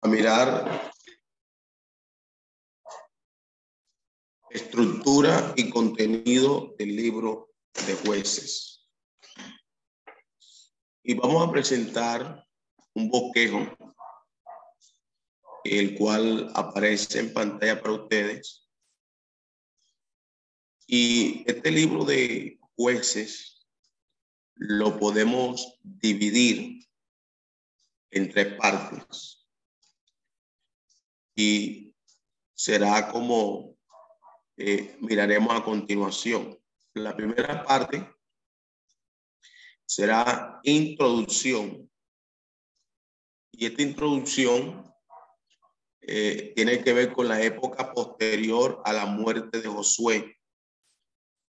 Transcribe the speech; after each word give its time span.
a 0.00 0.08
mirar 0.08 0.92
estructura 4.50 5.54
y 5.56 5.70
contenido 5.70 6.74
del 6.78 6.94
libro 6.94 7.52
de 7.86 7.94
jueces. 7.94 8.86
Y 11.02 11.14
vamos 11.14 11.46
a 11.46 11.50
presentar 11.50 12.46
un 12.94 13.10
bosquejo, 13.10 13.58
el 15.64 15.96
cual 15.96 16.50
aparece 16.54 17.18
en 17.18 17.32
pantalla 17.32 17.80
para 17.80 17.94
ustedes. 17.94 18.68
Y 20.86 21.44
este 21.50 21.70
libro 21.70 22.04
de 22.04 22.58
jueces 22.76 23.66
lo 24.54 24.98
podemos 24.98 25.78
dividir 25.82 26.86
en 28.10 28.30
tres 28.30 28.54
partes 28.58 29.37
y 31.38 31.94
será 32.52 33.12
como 33.12 33.76
eh, 34.56 34.96
miraremos 34.98 35.54
a 35.54 35.62
continuación. 35.62 36.58
La 36.94 37.14
primera 37.14 37.62
parte 37.62 38.12
será 39.86 40.58
introducción. 40.64 41.88
Y 43.52 43.66
esta 43.66 43.82
introducción 43.82 44.92
eh, 46.00 46.54
tiene 46.56 46.82
que 46.82 46.92
ver 46.92 47.12
con 47.12 47.28
la 47.28 47.40
época 47.40 47.92
posterior 47.92 48.82
a 48.84 48.92
la 48.92 49.06
muerte 49.06 49.60
de 49.60 49.68
Josué. 49.68 50.40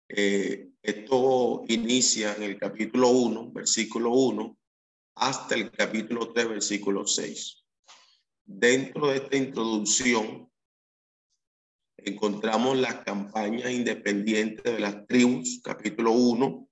Eh, 0.08 0.70
esto 0.80 1.64
inicia 1.68 2.32
en 2.36 2.42
el 2.44 2.58
capítulo 2.58 3.10
1, 3.10 3.52
versículo 3.52 4.12
1, 4.12 4.56
hasta 5.16 5.54
el 5.56 5.70
capítulo 5.70 6.32
3, 6.32 6.48
versículo 6.48 7.06
6. 7.06 7.63
Dentro 8.46 9.08
de 9.08 9.16
esta 9.16 9.36
introducción 9.36 10.50
encontramos 11.96 12.76
las 12.76 12.96
campañas 12.96 13.70
independientes 13.70 14.64
de 14.64 14.78
las 14.78 15.06
tribus, 15.06 15.62
capítulo 15.64 16.12
1, 16.12 16.68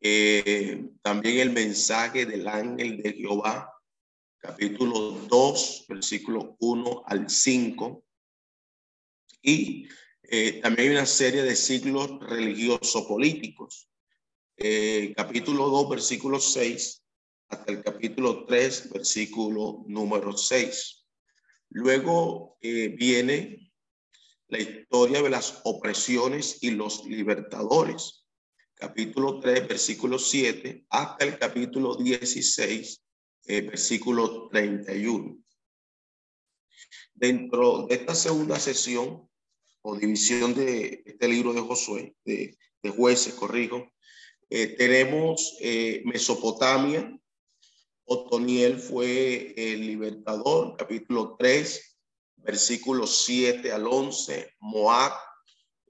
eh, 0.00 0.88
también 1.02 1.38
el 1.38 1.52
mensaje 1.52 2.26
del 2.26 2.48
ángel 2.48 3.00
de 3.00 3.12
Jehová, 3.12 3.72
capítulo 4.38 5.12
2, 5.28 5.84
versículo 5.88 6.56
1 6.58 7.04
al 7.06 7.30
5, 7.30 8.04
y 9.42 9.86
eh, 10.24 10.60
también 10.60 10.88
hay 10.88 10.96
una 10.96 11.06
serie 11.06 11.44
de 11.44 11.54
siglos 11.54 12.18
religiosos 12.20 13.04
políticos. 13.06 13.88
Eh, 14.56 15.14
capítulo 15.16 15.68
2, 15.68 15.90
versículo 15.90 16.40
6 16.40 17.05
hasta 17.48 17.72
el 17.72 17.82
capítulo 17.82 18.44
3, 18.44 18.90
versículo 18.92 19.84
número 19.86 20.36
6. 20.36 21.06
Luego 21.70 22.56
eh, 22.60 22.88
viene 22.88 23.72
la 24.48 24.58
historia 24.58 25.22
de 25.22 25.30
las 25.30 25.60
opresiones 25.64 26.58
y 26.62 26.70
los 26.70 27.04
libertadores. 27.04 28.24
Capítulo 28.74 29.40
3, 29.40 29.68
versículo 29.68 30.18
7, 30.18 30.86
hasta 30.90 31.24
el 31.24 31.38
capítulo 31.38 31.96
16, 31.96 33.02
eh, 33.46 33.60
versículo 33.62 34.48
31. 34.48 35.38
Dentro 37.14 37.86
de 37.86 37.94
esta 37.94 38.14
segunda 38.14 38.58
sesión 38.58 39.28
o 39.82 39.96
división 39.96 40.54
de 40.54 41.02
este 41.06 41.28
libro 41.28 41.52
de 41.52 41.60
Josué, 41.60 42.16
de, 42.24 42.56
jueces, 42.94 43.34
corrijo, 43.34 43.90
eh, 44.48 44.68
tenemos 44.76 45.58
Mesopotamia, 46.04 47.18
Otoniel 48.08 48.78
fue 48.78 49.52
el 49.56 49.84
libertador, 49.84 50.76
capítulo 50.76 51.34
3, 51.36 51.98
versículos 52.36 53.24
7 53.24 53.72
al 53.72 53.84
11. 53.88 54.54
Moab, 54.60 55.12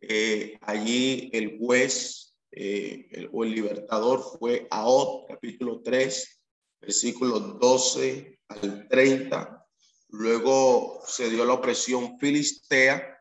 eh, 0.01 0.59
allí 0.63 1.29
el 1.35 1.59
juez 1.59 2.35
eh, 2.53 3.29
o 3.33 3.45
el 3.45 3.51
libertador 3.51 4.25
fue 4.39 4.67
Aot, 4.71 5.29
capítulo 5.29 5.83
3, 5.83 6.41
versículos 6.81 7.61
12 7.61 8.39
al 8.49 8.89
30. 8.89 9.67
Luego 10.09 11.03
se 11.07 11.29
dio 11.29 11.45
la 11.45 11.53
opresión 11.53 12.19
filistea. 12.19 13.15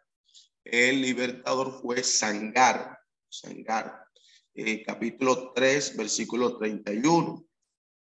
El 0.64 1.02
libertador 1.02 1.82
fue 1.82 2.02
Sangar, 2.02 2.98
Sangar, 3.28 4.06
eh, 4.54 4.84
capítulo 4.86 5.52
3, 5.54 5.98
versículo 5.98 6.58
31. 6.58 7.46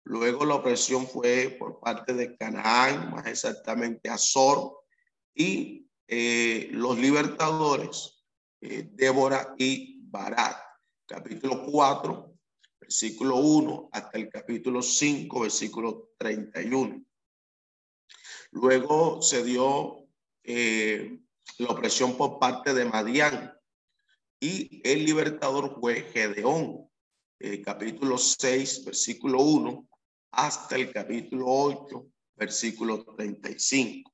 Luego 0.05 0.45
la 0.45 0.57
opresión 0.57 1.07
fue 1.07 1.57
por 1.59 1.81
parte 1.81 2.13
de 2.13 2.37
Canaán, 2.37 3.11
más 3.11 3.27
exactamente 3.27 4.11
Azor, 4.11 4.85
y 5.35 5.89
eh, 6.07 6.69
los 6.73 6.99
libertadores, 6.99 8.23
eh, 8.61 8.87
Débora 8.93 9.55
y 9.57 10.01
Barat. 10.03 10.59
Capítulo 11.07 11.65
4, 11.65 12.35
versículo 12.81 13.37
1 13.37 13.89
hasta 13.93 14.19
el 14.19 14.29
capítulo 14.29 14.83
5, 14.83 15.41
versículo 15.41 16.11
31. 16.19 17.03
Luego 18.51 19.23
se 19.23 19.43
dio 19.43 20.07
eh, 20.43 21.19
la 21.59 21.69
opresión 21.69 22.17
por 22.17 22.39
parte 22.39 22.75
de 22.75 22.85
Madián 22.85 23.55
y 24.39 24.83
el 24.85 25.05
libertador 25.05 25.79
fue 25.81 26.03
Gedeón. 26.13 26.91
capítulo 27.65 28.17
6, 28.17 28.85
versículo 28.85 29.43
1 29.43 29.89
hasta 30.37 30.77
el 30.77 30.93
capítulo 30.93 31.47
8, 31.47 32.07
versículo 32.37 33.05
35. 33.05 34.13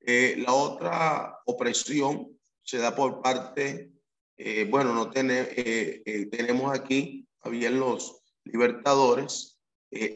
Eh, 0.00 0.36
la 0.38 0.52
otra 0.52 1.38
opresión 1.46 2.38
se 2.62 2.78
da 2.78 2.94
por 2.94 3.22
parte, 3.22 3.92
eh, 4.36 4.66
bueno, 4.68 4.94
no 4.94 5.10
tiene, 5.10 5.48
eh, 5.56 6.28
tenemos 6.30 6.76
aquí, 6.76 7.26
habían 7.40 7.78
los 7.78 8.22
libertadores, 8.44 9.58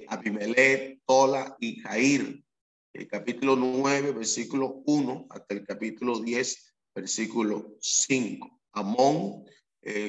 Abimelech, 0.09 1.00
Tola 1.06 1.56
y 1.59 1.81
Jair, 1.81 2.44
el 2.93 3.09
capítulo 3.09 3.56
9, 3.56 4.12
versículo 4.12 4.82
1 4.84 5.27
hasta 5.31 5.55
el 5.55 5.65
capítulo 5.65 6.19
10, 6.19 6.75
versículo 6.94 7.75
5. 7.81 8.61
Amón, 8.72 9.44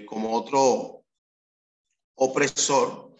como 0.05 0.33
otro 0.33 1.05
opresor, 2.15 3.12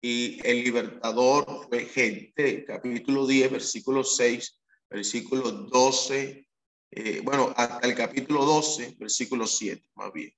y 0.00 0.40
el 0.46 0.62
libertador 0.62 1.66
fue 1.68 1.84
gente, 1.86 2.64
capítulo 2.64 3.26
10, 3.26 3.50
versículo 3.50 4.04
6, 4.04 4.60
versículo 4.90 5.50
12, 5.50 6.48
eh, 6.90 7.20
bueno, 7.22 7.52
hasta 7.56 7.86
el 7.86 7.94
capítulo 7.94 8.44
12, 8.44 8.96
versículo 8.98 9.46
7, 9.46 9.82
más 9.94 10.12
bien. 10.12 10.32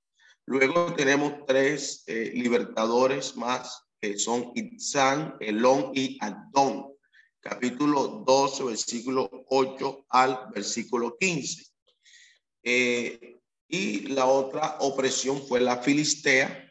Luego 0.47 0.95
tenemos 0.95 1.45
tres 1.47 2.03
eh, 2.07 2.33
libertadores 2.35 3.37
más, 3.37 3.85
que 4.01 4.19
son 4.19 4.53
Itzán, 4.55 5.37
Elón 5.41 5.93
y 5.95 6.19
Adón, 6.21 6.95
capítulo 7.41 8.25
12, 8.27 8.65
versículo 8.65 9.31
8 9.49 10.07
al 10.09 10.49
versículo 10.55 11.17
15. 11.19 11.67
Eh, 12.63 13.39
y 13.69 14.01
la 14.09 14.27
otra 14.27 14.79
opresión 14.81 15.41
fue 15.47 15.61
la 15.61 15.77
Filistea, 15.83 16.70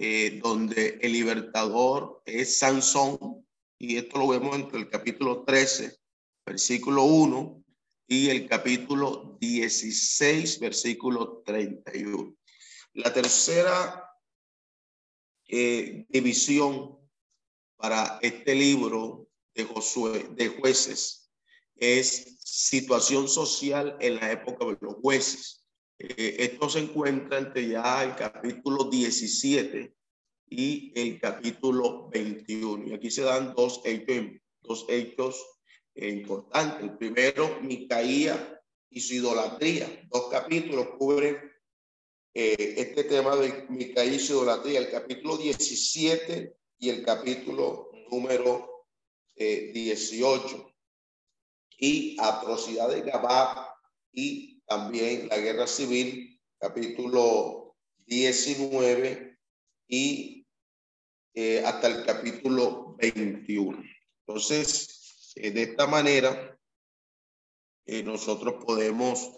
eh, 0.00 0.38
donde 0.40 1.00
el 1.02 1.12
libertador 1.12 2.22
es 2.24 2.58
Sansón, 2.58 3.44
y 3.80 3.96
esto 3.96 4.18
lo 4.18 4.28
vemos 4.28 4.54
entre 4.54 4.78
el 4.78 4.88
capítulo 4.88 5.42
13, 5.42 5.98
versículo 6.46 7.02
1, 7.02 7.64
y 8.06 8.28
el 8.30 8.48
capítulo 8.48 9.36
16, 9.40 10.60
versículo 10.60 11.42
31. 11.44 12.32
La 12.92 13.12
tercera 13.12 14.08
eh, 15.48 16.06
división 16.08 16.96
para 17.76 18.20
este 18.22 18.54
libro 18.54 19.28
de 19.52 19.64
Josué, 19.64 20.28
de 20.30 20.46
jueces, 20.46 21.32
es 21.74 22.38
situación 22.38 23.28
social 23.28 23.96
en 23.98 24.14
la 24.14 24.30
época 24.30 24.64
de 24.64 24.78
los 24.80 24.94
jueces. 25.02 25.57
Eh, 25.98 26.36
esto 26.38 26.68
se 26.68 26.80
encuentra 26.80 27.38
entre 27.38 27.68
ya 27.68 28.04
el 28.04 28.14
capítulo 28.14 28.84
17 28.84 29.94
y 30.50 30.92
el 30.94 31.20
capítulo 31.20 32.08
21. 32.10 32.88
Y 32.88 32.94
aquí 32.94 33.10
se 33.10 33.22
dan 33.22 33.54
dos 33.54 33.80
hechos, 33.84 34.40
dos 34.62 34.86
hechos 34.88 35.44
importantes. 35.94 36.82
El 36.82 36.96
primero, 36.96 37.60
Micaía 37.60 38.62
y 38.90 39.00
su 39.00 39.14
idolatría. 39.14 40.06
Dos 40.08 40.28
capítulos 40.30 40.90
cubren 40.98 41.36
eh, 42.34 42.74
este 42.76 43.04
tema 43.04 43.34
de 43.36 43.66
Micaía 43.68 44.14
y 44.14 44.20
su 44.20 44.34
idolatría. 44.34 44.78
El 44.78 44.90
capítulo 44.90 45.36
17 45.36 46.56
y 46.78 46.88
el 46.88 47.04
capítulo 47.04 47.90
número 48.10 48.86
18. 49.36 50.56
Eh, 50.56 50.74
y 51.80 52.16
atrocidad 52.18 52.88
de 52.88 53.02
Gabá 53.02 53.72
y 54.12 54.57
también 54.68 55.28
la 55.28 55.38
guerra 55.38 55.66
civil, 55.66 56.38
capítulo 56.58 57.74
19 58.04 59.38
y 59.88 60.46
eh, 61.32 61.62
hasta 61.64 61.86
el 61.86 62.04
capítulo 62.04 62.94
21. 62.98 63.82
Entonces, 64.26 65.32
eh, 65.36 65.50
de 65.52 65.62
esta 65.62 65.86
manera, 65.86 66.58
eh, 67.86 68.02
nosotros 68.02 68.62
podemos 68.64 69.34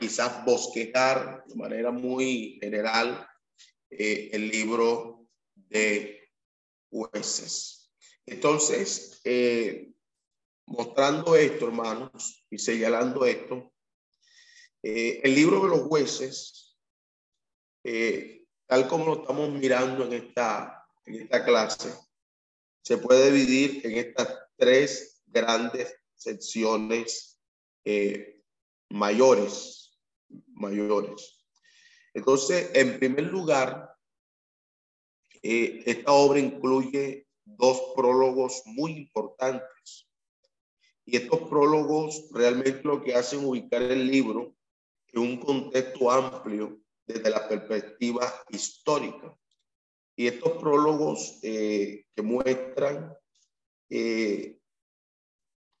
quizás 0.00 0.44
bosquejar 0.44 1.44
de 1.46 1.54
manera 1.54 1.92
muy 1.92 2.58
general 2.60 3.28
el 3.90 4.48
libro 4.48 5.28
de 5.54 6.28
jueces. 6.90 7.92
Entonces, 8.26 9.22
mostrando 10.66 11.36
esto, 11.36 11.68
hermanos, 11.68 12.44
y 12.50 12.58
señalando 12.58 13.24
esto, 13.24 13.72
el 14.82 15.34
libro 15.34 15.62
de 15.62 15.68
los 15.68 15.80
jueces, 15.80 16.76
tal 18.66 18.88
como 18.88 19.04
lo 19.06 19.20
estamos 19.20 19.50
mirando 19.50 20.04
en 20.04 20.12
esta 20.12 20.78
en 21.08 21.22
esta 21.22 21.44
clase 21.44 21.90
se 22.82 22.98
puede 22.98 23.30
dividir 23.30 23.86
en 23.86 23.98
estas 23.98 24.34
tres 24.56 25.22
grandes 25.26 25.94
secciones 26.14 27.38
eh, 27.84 28.42
mayores, 28.90 29.98
mayores. 30.46 31.44
Entonces, 32.14 32.70
en 32.74 32.98
primer 32.98 33.24
lugar, 33.24 33.94
eh, 35.42 35.82
esta 35.86 36.12
obra 36.12 36.40
incluye 36.40 37.26
dos 37.44 37.92
prólogos 37.94 38.62
muy 38.64 38.92
importantes. 38.92 40.08
Y 41.04 41.16
estos 41.16 41.40
prólogos 41.48 42.28
realmente 42.32 42.82
lo 42.84 43.02
que 43.02 43.14
hacen 43.14 43.44
ubicar 43.44 43.82
el 43.82 44.10
libro 44.10 44.56
en 45.12 45.20
un 45.20 45.36
contexto 45.38 46.10
amplio 46.10 46.80
desde 47.06 47.30
la 47.30 47.48
perspectiva 47.48 48.32
histórica. 48.50 49.36
Y 50.16 50.26
estos 50.26 50.52
prólogos 50.58 51.38
eh, 51.42 52.04
que 52.14 52.22
muestran 52.22 53.14
eh, 53.88 54.58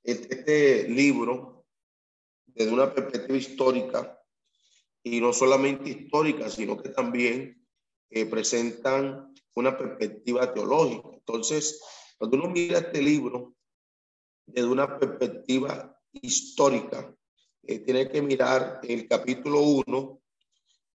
este 0.02 0.88
libro 0.88 1.66
desde 2.46 2.72
una 2.72 2.92
perspectiva 2.94 3.36
histórica, 3.36 4.18
y 5.02 5.20
no 5.20 5.32
solamente 5.32 5.90
histórica, 5.90 6.50
sino 6.50 6.76
que 6.76 6.88
también 6.90 7.66
eh, 8.10 8.26
presentan 8.26 9.34
una 9.54 9.76
perspectiva 9.76 10.52
teológica. 10.52 11.08
Entonces, 11.12 11.80
cuando 12.16 12.36
uno 12.36 12.50
mira 12.50 12.78
este 12.78 13.02
libro 13.02 13.54
desde 14.46 14.68
una 14.68 14.98
perspectiva 14.98 15.98
histórica, 16.12 17.14
tiene 17.62 18.08
que 18.08 18.22
mirar 18.22 18.80
el 18.82 19.06
capítulo 19.06 19.60
1 19.60 20.20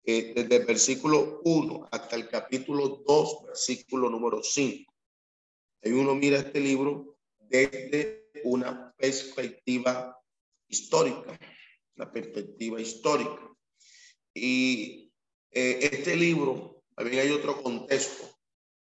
eh, 0.05 0.33
desde 0.35 0.55
el 0.57 0.65
versículo 0.65 1.41
1 1.43 1.87
hasta 1.91 2.15
el 2.15 2.27
capítulo 2.27 3.03
2, 3.07 3.45
versículo 3.47 4.09
número 4.09 4.43
5. 4.43 4.93
Ahí 5.83 5.91
uno 5.91 6.15
mira 6.15 6.39
este 6.39 6.59
libro 6.59 7.17
desde 7.39 8.29
una 8.43 8.93
perspectiva 8.97 10.17
histórica, 10.67 11.37
la 11.95 12.11
perspectiva 12.11 12.81
histórica. 12.81 13.49
Y 14.33 15.11
eh, 15.51 15.89
este 15.91 16.15
libro, 16.15 16.83
también 16.95 17.19
hay 17.19 17.31
otro 17.31 17.61
contexto 17.61 18.29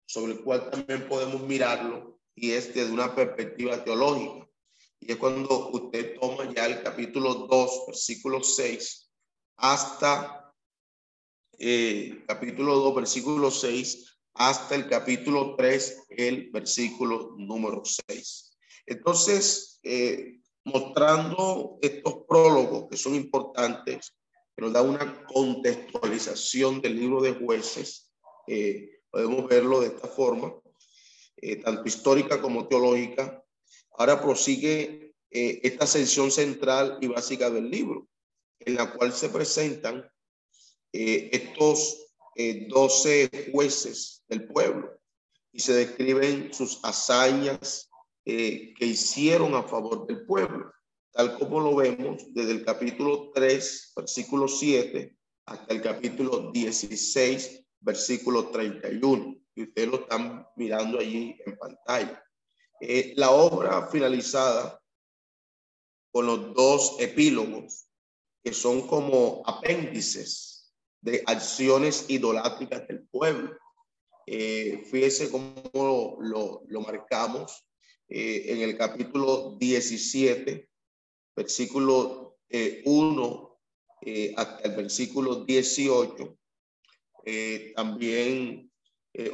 sobre 0.05 0.33
el 0.33 0.43
cual 0.43 0.69
también 0.69 1.07
podemos 1.07 1.41
mirarlo 1.41 2.19
y 2.35 2.51
es 2.51 2.73
desde 2.73 2.91
una 2.91 3.15
perspectiva 3.15 3.83
teológica. 3.83 4.49
Y 4.99 5.11
es 5.11 5.17
cuando 5.17 5.69
usted 5.69 6.17
toma 6.19 6.51
ya 6.53 6.65
el 6.65 6.81
capítulo 6.81 7.33
2, 7.47 7.83
versículo 7.87 8.43
6, 8.43 9.05
hasta 9.57 10.45
eh, 11.57 12.23
capítulo 12.27 12.75
2, 12.75 12.95
versículo 12.95 13.49
6, 13.49 14.19
hasta 14.33 14.75
el 14.75 14.89
capítulo 14.89 15.55
3, 15.55 16.07
el 16.09 16.49
versículo 16.51 17.35
número 17.37 17.81
6. 17.85 18.57
Entonces, 18.85 19.79
eh, 19.83 20.41
mostrando 20.65 21.77
estos 21.81 22.25
prólogos 22.27 22.87
que 22.89 22.97
son 22.97 23.15
importantes, 23.15 24.13
que 24.55 24.61
nos 24.61 24.73
da 24.73 24.81
una 24.81 25.25
contextualización 25.25 26.81
del 26.81 26.97
libro 26.97 27.21
de 27.21 27.33
jueces, 27.33 28.11
eh, 28.47 28.99
podemos 29.09 29.47
verlo 29.47 29.79
de 29.79 29.87
esta 29.87 30.07
forma, 30.07 30.53
tanto 31.63 31.83
histórica 31.85 32.41
como 32.41 32.67
teológica. 32.67 33.44
Ahora 33.97 34.21
prosigue 34.21 35.13
esta 35.29 35.85
sección 35.85 36.31
central 36.31 36.97
y 37.01 37.07
básica 37.07 37.49
del 37.49 37.69
libro, 37.69 38.07
en 38.59 38.75
la 38.75 38.93
cual 38.93 39.11
se 39.11 39.29
presentan 39.29 40.09
eh, 40.93 41.29
estos 41.33 42.13
eh, 42.35 42.67
doce 42.69 43.29
jueces 43.51 44.23
del 44.27 44.47
pueblo 44.47 44.97
y 45.51 45.59
se 45.59 45.73
describen 45.73 46.53
sus 46.53 46.79
hazañas 46.83 47.89
eh, 48.25 48.73
que 48.77 48.85
hicieron 48.85 49.55
a 49.55 49.63
favor 49.63 50.07
del 50.07 50.25
pueblo, 50.25 50.71
tal 51.11 51.37
como 51.37 51.59
lo 51.59 51.75
vemos 51.75 52.33
desde 52.33 52.51
el 52.51 52.65
capítulo 52.65 53.31
3, 53.33 53.93
versículo 53.95 54.47
7, 54.47 55.17
hasta 55.45 55.73
el 55.73 55.81
capítulo 55.81 56.51
16, 56.51 57.65
versículo 57.81 58.49
31. 58.49 59.35
Y 59.55 59.63
ustedes 59.63 59.87
lo 59.89 59.99
están 60.01 60.45
mirando 60.55 60.99
allí 60.99 61.37
en 61.45 61.57
pantalla. 61.57 62.24
La 62.79 63.31
obra 63.31 63.87
finalizada 63.87 64.79
con 66.15 66.27
los 66.27 66.53
dos 66.53 66.95
epílogos, 66.99 67.87
que 68.41 68.53
son 68.53 68.87
como 68.87 69.43
apéndices 69.45 70.73
de 71.01 71.21
acciones 71.25 72.05
idolátricas 72.07 72.87
del 72.87 73.05
pueblo. 73.07 73.57
Eh, 74.25 74.83
fíjese 74.89 75.29
cómo 75.29 76.17
lo, 76.21 76.63
lo, 76.67 76.81
marcamos 76.81 77.67
eh, 78.07 78.45
en 78.47 78.61
el 78.61 78.77
capítulo 78.77 79.57
17, 79.59 80.69
versículo 81.35 82.37
1 82.85 83.59
eh, 84.01 84.33
hasta 84.37 84.69
el 84.69 84.75
versículo 84.75 85.43
18. 85.43 86.37
también 87.75 88.71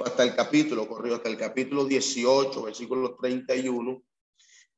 hasta 0.05 0.23
el 0.23 0.35
capítulo, 0.35 0.88
corrió 0.88 1.15
hasta 1.15 1.29
el 1.29 1.38
capítulo 1.38 1.85
18, 1.85 2.63
versículo 2.63 3.15
31. 3.15 4.03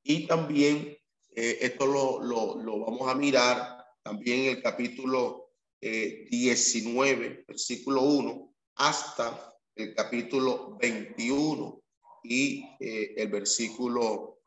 Y 0.03 0.27
también 0.27 0.98
esto 1.36 1.86
lo, 1.86 2.22
lo, 2.22 2.62
lo 2.62 2.79
vamos 2.79 3.10
a 3.10 3.15
mirar 3.15 3.86
también 4.03 4.41
en 4.41 4.57
el 4.57 4.62
capítulo 4.62 5.43
19, 5.81 7.25
eh, 7.25 7.45
versículo 7.48 8.01
1, 8.01 8.55
hasta 8.75 9.53
el 9.75 9.93
capítulo 9.93 10.77
21 10.79 11.81
y 12.24 12.65
eh, 12.79 13.13
el 13.17 13.27
versículo 13.29 14.39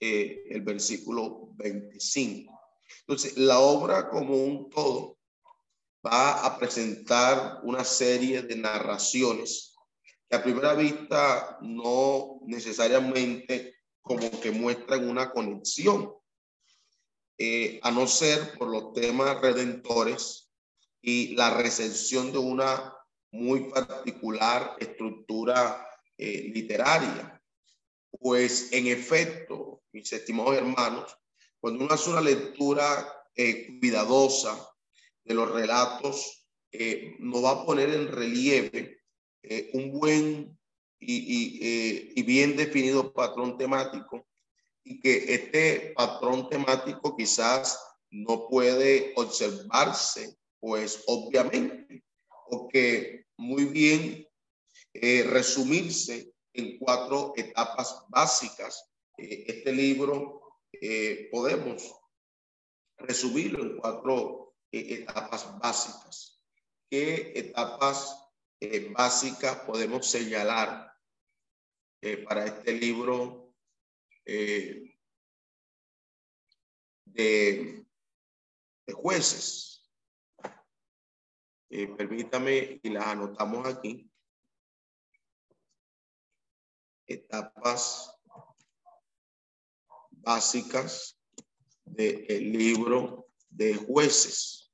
eh, 0.00 0.44
el 0.48 0.62
versículo 0.62 1.50
25. 1.56 2.58
Entonces, 3.00 3.36
la 3.36 3.60
obra 3.60 4.08
como 4.08 4.34
un 4.34 4.70
todo 4.70 5.18
va 6.06 6.44
a 6.46 6.58
presentar 6.58 7.60
una 7.62 7.84
serie 7.84 8.42
de 8.42 8.56
narraciones 8.56 9.74
que 10.28 10.36
a 10.36 10.42
primera 10.42 10.74
vista 10.74 11.58
no 11.60 12.40
necesariamente 12.46 13.74
como 14.00 14.30
que 14.40 14.50
muestran 14.50 15.08
una 15.08 15.30
conexión, 15.30 16.12
eh, 17.36 17.80
a 17.82 17.90
no 17.90 18.06
ser 18.06 18.56
por 18.56 18.68
los 18.68 18.92
temas 18.92 19.40
redentores 19.40 20.50
y 21.02 21.34
la 21.34 21.50
recepción 21.50 22.32
de 22.32 22.38
una 22.38 22.94
muy 23.32 23.70
particular 23.70 24.76
estructura 24.78 25.86
eh, 26.16 26.50
literaria. 26.52 27.40
Pues 28.18 28.72
en 28.72 28.88
efecto, 28.88 29.82
mis 29.92 30.12
estimados 30.12 30.56
hermanos, 30.56 31.16
cuando 31.60 31.84
uno 31.84 31.94
hace 31.94 32.10
una 32.10 32.20
lectura 32.20 33.26
eh, 33.34 33.78
cuidadosa 33.80 34.68
de 35.24 35.34
los 35.34 35.50
relatos, 35.50 36.46
nos 37.18 37.44
va 37.44 37.50
a 37.50 37.66
poner 37.66 37.90
en 37.90 38.08
relieve 38.08 39.00
un 39.72 39.90
buen 39.90 40.58
y, 41.00 42.12
y 42.14 42.22
bien 42.22 42.56
definido 42.56 43.12
patrón 43.12 43.58
temático 43.58 44.26
y 44.84 45.00
que 45.00 45.34
este 45.34 45.92
patrón 45.96 46.48
temático 46.48 47.16
quizás 47.16 47.78
no 48.10 48.48
puede 48.48 49.12
observarse, 49.16 50.36
pues 50.58 51.04
obviamente, 51.06 52.04
porque 52.48 53.26
muy 53.36 53.64
bien 53.66 54.26
eh, 54.92 55.22
resumirse 55.24 56.32
en 56.52 56.78
cuatro 56.78 57.32
etapas 57.36 58.04
básicas. 58.08 58.90
Eh, 59.16 59.44
este 59.46 59.72
libro 59.72 60.40
eh, 60.72 61.28
podemos 61.30 61.94
resumirlo 62.98 63.62
en 63.62 63.76
cuatro 63.78 64.39
etapas 64.72 65.58
básicas. 65.58 66.42
¿Qué 66.88 67.32
etapas 67.36 68.16
básicas 68.92 69.56
podemos 69.60 70.06
señalar 70.06 70.92
para 72.26 72.46
este 72.46 72.72
libro 72.72 73.54
de, 74.24 74.96
de 77.06 77.86
jueces? 78.92 79.66
permítame 81.96 82.80
y 82.82 82.88
las 82.90 83.06
anotamos 83.06 83.64
aquí. 83.66 84.10
etapas 87.10 88.16
básicas 90.10 91.18
del 91.84 92.52
libro 92.52 93.29
de 93.50 93.74
jueces. 93.74 94.72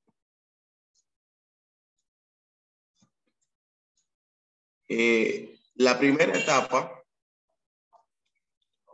Eh, 4.89 5.59
la 5.75 5.99
primera 5.99 6.39
etapa 6.39 7.03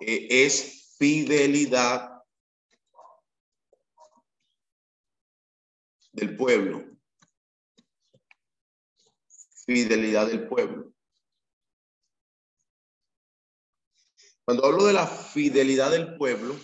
eh, 0.01 0.27
es 0.31 0.97
fidelidad 0.97 2.23
del 6.13 6.37
pueblo. 6.37 6.85
Fidelidad 9.67 10.27
del 10.27 10.49
pueblo. 10.49 10.93
Cuando 14.45 14.67
hablo 14.67 14.87
de 14.87 14.93
la 14.93 15.07
fidelidad 15.07 15.91
del 15.91 16.17
pueblo, 16.17 16.57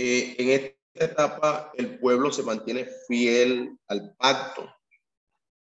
eh, 0.00 0.34
en 0.38 0.48
esta 0.48 1.04
etapa 1.04 1.72
el 1.74 1.98
pueblo 1.98 2.32
se 2.32 2.42
mantiene 2.42 2.88
fiel 3.06 3.76
al 3.86 4.14
pacto 4.16 4.66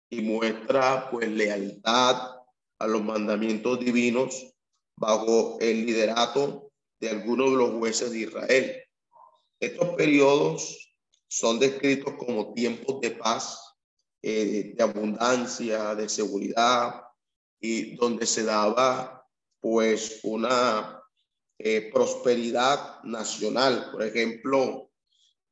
y 0.09 0.23
muestra 0.23 1.11
pues 1.11 1.29
lealtad 1.29 2.37
a 2.79 2.87
los 2.87 3.03
mandamientos 3.03 3.81
divinos 3.81 4.55
bajo 4.97 5.59
el 5.61 5.85
liderato 5.85 6.71
de 7.01 7.11
algunos 7.11 7.51
de 7.51 7.57
los 7.57 7.71
jueces 7.73 8.13
de 8.13 8.19
Israel. 8.21 8.85
Estos 9.59 9.89
periodos 9.97 10.95
son 11.29 11.59
descritos 11.59 12.15
como 12.15 12.55
tiempos 12.55 13.01
de 13.01 13.11
paz, 13.11 13.61
eh, 14.23 14.75
de 14.77 14.83
abundancia, 14.83 15.95
de 15.97 16.09
seguridad, 16.09 17.03
y 17.61 17.97
donde 17.97 18.27
se 18.27 18.45
daba 18.45 19.27
pues 19.61 20.21
una 20.23 21.00
eh, 21.62 21.90
prosperidad 21.93 23.02
nacional. 23.02 23.90
Por 23.93 24.02
ejemplo, 24.02 24.90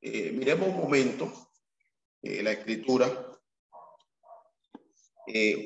eh, 0.01 0.33
miremos 0.33 0.69
un 0.69 0.79
momento 0.79 1.31
eh, 2.23 2.43
la 2.43 2.53
escritura. 2.53 3.27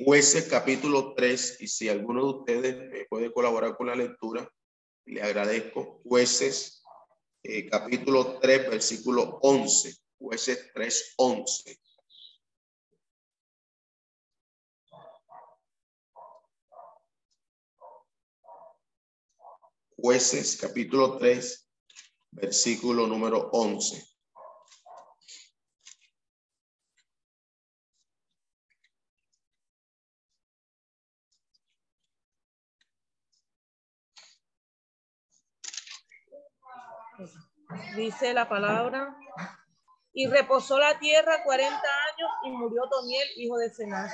jueces 0.05 0.49
capítulo 0.49 1.15
3, 1.15 1.59
y 1.61 1.69
si 1.69 1.89
alguno 1.89 2.25
de 2.25 2.39
ustedes 2.41 3.07
puede 3.09 3.33
colaborar 3.33 3.77
con 3.77 3.87
la 3.87 3.95
lectura, 3.95 4.53
le 5.05 5.23
agradezco. 5.23 6.01
Jueces 6.05 6.83
capítulo 7.71 8.41
3, 8.41 8.69
versículo 8.69 9.39
11. 9.43 9.95
Jueces 10.19 10.73
3, 10.75 11.15
11. 11.19 11.79
Jueces 20.03 20.59
capítulo 20.61 21.17
3, 21.17 21.71
versículo 22.33 23.07
número 23.07 23.51
11. 23.53 24.05
Dice 37.95 38.35
la 38.35 38.49
palabra. 38.49 39.17
Y 40.13 40.27
reposó 40.27 40.81
la 40.81 40.99
tierra 40.99 41.45
40 41.45 41.77
años 41.77 42.31
y 42.45 42.51
murió 42.51 42.83
Toniel, 42.91 43.29
hijo 43.37 43.57
de 43.57 43.73
Cenaz. 43.73 44.13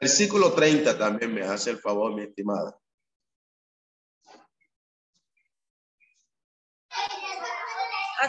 Versículo 0.00 0.54
30 0.54 0.96
también 0.96 1.34
me 1.34 1.42
hace 1.42 1.72
el 1.72 1.78
favor, 1.78 2.14
mi 2.14 2.22
estimada. 2.22 2.80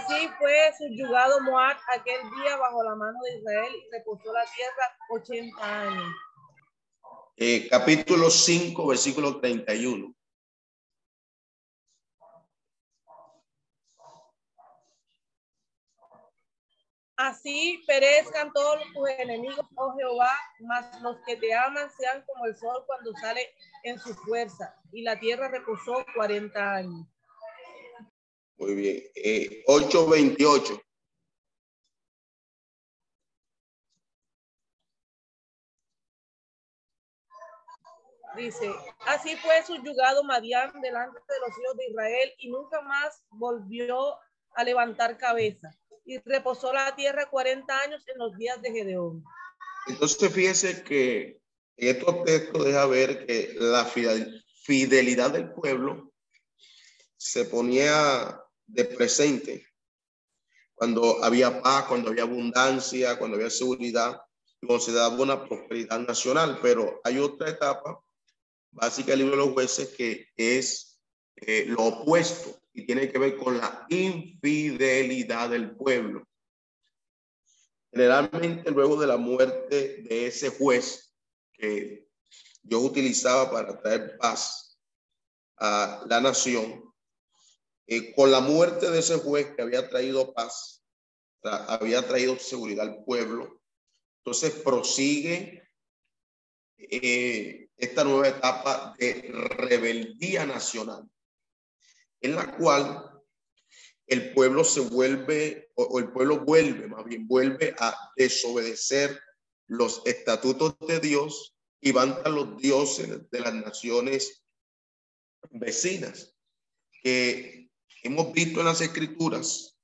Así 0.10 0.28
fue 0.40 0.74
subyugado 0.76 1.40
Moab 1.42 1.78
aquel 1.94 2.20
día 2.32 2.58
bajo 2.58 2.82
la 2.84 2.96
mano 2.96 3.20
de 3.22 3.38
Israel 3.38 3.72
y 3.76 3.92
reposó 3.92 4.34
la 4.34 4.44
tierra 4.56 4.98
80 5.12 5.82
años. 5.82 6.16
Eh, 7.38 7.68
capítulo 7.70 8.32
5, 8.32 8.88
versículo 8.88 9.40
31. 9.40 10.12
Así 17.16 17.84
perezcan 17.86 18.52
todos 18.52 18.82
tus 18.92 19.10
enemigos, 19.10 19.66
oh 19.76 19.94
Jehová, 19.96 20.36
mas 20.62 21.02
los 21.04 21.18
que 21.28 21.36
te 21.36 21.54
aman 21.54 21.88
sean 21.92 22.24
como 22.26 22.48
el 22.48 22.56
sol 22.56 22.84
cuando 22.88 23.14
sale 23.22 23.54
en 23.84 24.00
su 24.00 24.16
fuerza. 24.16 24.76
Y 24.92 25.04
la 25.04 25.20
tierra 25.20 25.50
reposó 25.50 26.04
40 26.16 26.74
años. 26.74 27.06
Muy 28.60 28.76
bien. 28.76 29.04
Eh, 29.16 29.64
828. 29.68 30.82
Dice, 38.36 38.72
así 39.06 39.36
fue 39.38 39.64
subyugado 39.66 40.24
Madián 40.24 40.72
delante 40.82 41.20
de 41.28 41.40
los 41.40 41.58
hijos 41.58 41.78
de 41.78 41.88
Israel 41.88 42.34
y 42.38 42.50
nunca 42.50 42.82
más 42.82 43.22
volvió 43.30 44.18
a 44.56 44.64
levantar 44.64 45.18
cabeza. 45.18 45.72
Y 46.06 46.20
reposó 46.20 46.72
la 46.74 46.96
tierra 46.96 47.30
40 47.30 47.82
años 47.82 48.04
en 48.08 48.18
los 48.18 48.38
días 48.38 48.62
de 48.62 48.72
Gedeón. 48.72 49.24
Entonces 49.88 50.34
fíjese 50.34 50.84
que 50.84 51.42
estos 51.78 52.24
textos 52.26 52.66
deja 52.66 52.86
ver 52.86 53.26
que 53.26 53.56
la 53.60 53.86
fidelidad 53.86 55.32
del 55.32 55.52
pueblo 55.52 56.14
se 57.18 57.46
ponía 57.46 58.42
de 58.70 58.86
presente, 58.86 59.66
cuando 60.74 61.24
había 61.24 61.62
paz, 61.62 61.86
cuando 61.86 62.10
había 62.10 62.24
abundancia, 62.24 63.18
cuando 63.18 63.36
había 63.36 63.50
seguridad, 63.50 64.22
cuando 64.62 64.80
se 64.80 64.94
daba 64.94 65.22
una 65.22 65.44
prosperidad 65.44 66.00
nacional. 66.00 66.60
Pero 66.62 67.02
hay 67.04 67.18
otra 67.18 67.50
etapa 67.50 68.00
básica 68.72 69.12
del 69.12 69.20
libro 69.20 69.36
de 69.36 69.46
los 69.46 69.54
jueces 69.54 69.90
que 69.90 70.28
es 70.38 71.00
eh, 71.36 71.66
lo 71.68 71.86
opuesto 71.86 72.60
y 72.74 72.86
tiene 72.86 73.12
que 73.12 73.20
ver 73.20 73.38
con 73.38 73.58
la 73.58 73.86
infidelidad 73.90 75.50
del 75.50 75.76
pueblo. 75.76 76.26
Generalmente 77.92 78.72
luego 78.72 79.00
de 79.00 79.08
la 79.08 79.18
muerte 79.18 80.04
de 80.04 80.28
ese 80.28 80.50
juez 80.50 81.14
que 81.54 82.08
Dios 82.62 82.82
utilizaba 82.84 83.52
para 83.52 83.82
traer 83.82 84.18
paz 84.18 84.78
a 85.58 86.06
la 86.08 86.22
nación, 86.22 86.89
eh, 87.92 88.14
con 88.14 88.30
la 88.30 88.40
muerte 88.40 88.92
de 88.92 89.00
ese 89.00 89.18
juez 89.18 89.56
que 89.56 89.64
había 89.64 89.90
traído 89.90 90.32
paz, 90.32 90.86
había 91.42 92.08
traído 92.08 92.38
seguridad 92.38 92.88
al 92.88 93.04
pueblo, 93.04 93.64
entonces 94.20 94.54
prosigue 94.64 95.64
eh, 96.78 97.68
esta 97.76 98.04
nueva 98.04 98.28
etapa 98.28 98.94
de 99.00 99.32
rebeldía 99.32 100.46
nacional, 100.46 101.10
en 102.22 102.36
la 102.36 102.56
cual 102.58 103.10
el 104.06 104.36
pueblo 104.36 104.64
se 104.64 104.82
vuelve, 104.82 105.72
o, 105.74 105.98
el 105.98 106.12
pueblo 106.12 106.42
vuelve, 106.42 106.88
más 106.88 107.06
bien 107.06 107.28
vuelve 107.28 107.74
a 107.80 108.12
desobedecer 108.16 109.20
los 109.66 110.04
estatutos 110.06 110.76
de 110.88 111.00
Dios 111.00 111.56
y 111.82 111.92
van 111.92 112.20
a 112.24 112.30
los 112.30 112.56
dioses 112.58 113.32
de 113.32 113.40
las 113.40 113.56
naciones 113.56 114.44
vecinas, 115.50 116.36
que 117.02 117.59
hemos 118.04 118.32
visto 118.34 118.60
en 118.60 118.68
las 118.68 118.82
escrituras 118.82 119.78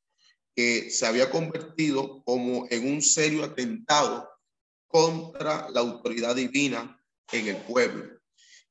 que 0.55 0.89
se 0.89 1.05
había 1.05 1.29
convertido 1.29 2.23
como 2.23 2.65
en 2.69 2.87
un 2.87 3.01
serio 3.01 3.43
atentado 3.43 4.29
contra 4.87 5.69
la 5.69 5.81
autoridad 5.81 6.35
divina 6.35 7.01
en 7.31 7.47
el 7.47 7.57
pueblo. 7.63 8.19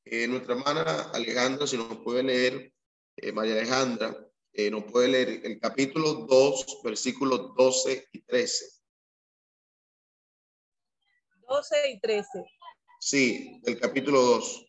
Eh, 0.05 0.27
nuestra 0.27 0.55
hermana 0.55 1.11
Alejandra, 1.13 1.67
si 1.67 1.77
nos 1.77 1.99
puede 1.99 2.23
leer, 2.23 2.73
eh, 3.17 3.33
María 3.33 3.55
Alejandra, 3.55 4.17
eh, 4.53 4.71
nos 4.71 4.85
puede 4.85 5.09
leer 5.09 5.41
el 5.45 5.59
capítulo 5.59 6.15
2, 6.29 6.81
versículos 6.83 7.55
12 7.57 8.09
y 8.13 8.21
13. 8.23 8.65
12 11.49 11.91
y 11.91 12.01
13. 12.01 12.45
Sí, 13.01 13.61
el 13.65 13.79
capítulo 13.79 14.21
2. 14.23 14.67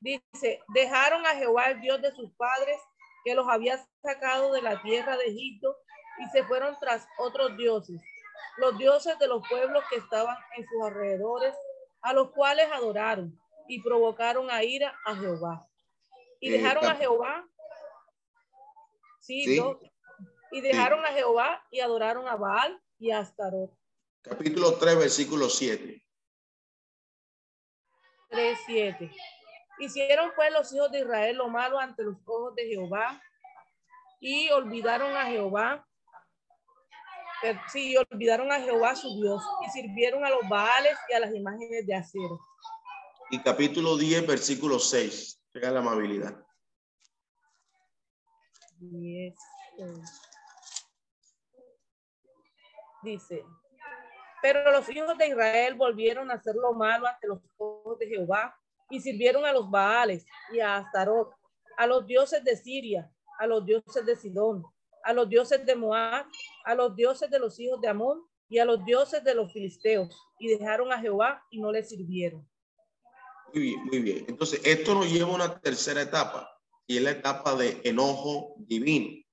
Dice, 0.00 0.60
dejaron 0.68 1.26
a 1.26 1.34
Jehová 1.34 1.70
el 1.70 1.80
Dios 1.80 2.00
de 2.00 2.14
sus 2.14 2.30
padres 2.34 2.78
que 3.24 3.34
los 3.34 3.46
había 3.48 3.84
sacado 4.02 4.52
de 4.52 4.62
la 4.62 4.80
tierra 4.82 5.16
de 5.16 5.26
Egipto 5.26 5.76
y 6.18 6.28
se 6.30 6.44
fueron 6.44 6.76
tras 6.80 7.06
otros 7.18 7.56
dioses, 7.56 8.00
los 8.58 8.76
dioses 8.78 9.18
de 9.18 9.28
los 9.28 9.46
pueblos 9.48 9.82
que 9.90 9.96
estaban 9.96 10.36
en 10.56 10.66
sus 10.66 10.82
alrededores, 10.86 11.54
a 12.02 12.12
los 12.12 12.30
cuales 12.32 12.70
adoraron 12.72 13.38
y 13.68 13.82
provocaron 13.82 14.50
a 14.50 14.62
ira 14.64 14.98
a 15.06 15.14
Jehová. 15.16 15.66
Y 16.40 16.48
Eh, 16.48 16.58
dejaron 16.58 16.84
a 16.86 16.94
Jehová. 16.96 17.46
Sí, 19.20 19.44
Sí. 19.44 19.56
dos. 19.56 19.76
Y 20.52 20.60
dejaron 20.62 21.04
a 21.04 21.08
Jehová 21.10 21.64
y 21.70 21.80
adoraron 21.80 22.26
a 22.26 22.34
Baal 22.36 22.82
y 22.98 23.10
a 23.12 23.20
Astarot. 23.20 23.70
Capítulo 24.22 24.74
3, 24.78 24.98
versículo 24.98 25.48
7. 25.48 26.02
3, 28.30 28.58
7. 28.66 29.10
Hicieron 29.80 30.30
pues 30.36 30.52
los 30.52 30.70
hijos 30.74 30.92
de 30.92 31.00
Israel 31.00 31.36
lo 31.36 31.48
malo 31.48 31.78
ante 31.78 32.02
los 32.02 32.16
ojos 32.26 32.54
de 32.54 32.66
Jehová 32.66 33.20
y 34.20 34.50
olvidaron 34.50 35.16
a 35.16 35.24
Jehová. 35.24 35.86
Eh, 37.42 37.58
Sí, 37.72 37.96
olvidaron 37.96 38.52
a 38.52 38.60
Jehová 38.60 38.94
su 38.94 39.08
Dios 39.14 39.42
y 39.66 39.70
sirvieron 39.70 40.22
a 40.22 40.28
los 40.28 40.46
Baales 40.50 40.98
y 41.08 41.14
a 41.14 41.20
las 41.20 41.34
imágenes 41.34 41.86
de 41.86 41.94
acero. 41.94 42.38
Y 43.30 43.40
capítulo 43.42 43.96
10, 43.96 44.26
versículo 44.26 44.78
6. 44.78 45.42
Tenga 45.50 45.70
la 45.70 45.80
amabilidad. 45.80 46.44
Diez, 48.76 49.34
eh. 49.78 49.94
Dice, 53.02 53.46
pero 54.42 54.70
los 54.72 54.86
hijos 54.90 55.16
de 55.16 55.28
Israel 55.28 55.74
volvieron 55.74 56.30
a 56.30 56.34
hacer 56.34 56.54
lo 56.54 56.74
malo 56.74 57.06
ante 57.06 57.26
los 57.26 57.38
ojos 57.56 57.98
de 57.98 58.08
Jehová 58.08 58.59
y 58.90 59.00
sirvieron 59.00 59.44
a 59.44 59.52
los 59.52 59.70
Baales 59.70 60.24
y 60.52 60.60
a 60.60 60.76
Astarot, 60.78 61.32
a 61.76 61.86
los 61.86 62.06
dioses 62.06 62.42
de 62.44 62.56
Siria, 62.56 63.10
a 63.38 63.46
los 63.46 63.64
dioses 63.64 64.04
de 64.04 64.16
Sidón, 64.16 64.64
a 65.04 65.12
los 65.12 65.28
dioses 65.28 65.64
de 65.64 65.74
Moab, 65.76 66.26
a 66.64 66.74
los 66.74 66.94
dioses 66.94 67.30
de 67.30 67.38
los 67.38 67.58
hijos 67.58 67.80
de 67.80 67.88
Amón 67.88 68.22
y 68.48 68.58
a 68.58 68.64
los 68.64 68.84
dioses 68.84 69.22
de 69.24 69.34
los 69.34 69.52
filisteos 69.52 70.14
y 70.38 70.48
dejaron 70.48 70.92
a 70.92 70.98
Jehová 71.00 71.42
y 71.50 71.60
no 71.60 71.70
le 71.72 71.82
sirvieron. 71.84 72.46
Muy 73.54 73.62
bien, 73.62 73.84
muy 73.84 73.98
bien. 74.00 74.24
Entonces, 74.28 74.60
esto 74.64 74.94
nos 74.94 75.10
lleva 75.10 75.30
a 75.30 75.34
una 75.34 75.60
tercera 75.60 76.02
etapa 76.02 76.50
y 76.86 76.96
es 76.98 77.02
la 77.02 77.10
etapa 77.12 77.54
de 77.56 77.80
enojo 77.84 78.54
divino. 78.58 79.24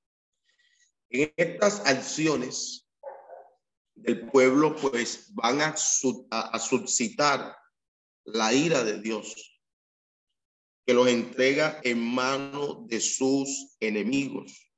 En 1.09 1.33
estas 1.37 1.85
acciones 1.85 2.87
del 3.95 4.29
pueblo, 4.29 4.75
pues 4.75 5.33
van 5.33 5.61
a, 5.61 5.75
su- 5.75 6.27
a- 6.29 6.49
a 6.55 6.59
suscitar 6.59 7.55
la 8.27 8.53
ira 8.53 8.83
de 8.83 8.99
Dios, 8.99 9.61
que 10.85 10.93
los 10.93 11.07
entrega 11.07 11.79
en 11.83 11.99
manos 11.99 12.87
de 12.87 12.99
sus 12.99 13.75
enemigos. 13.79 14.69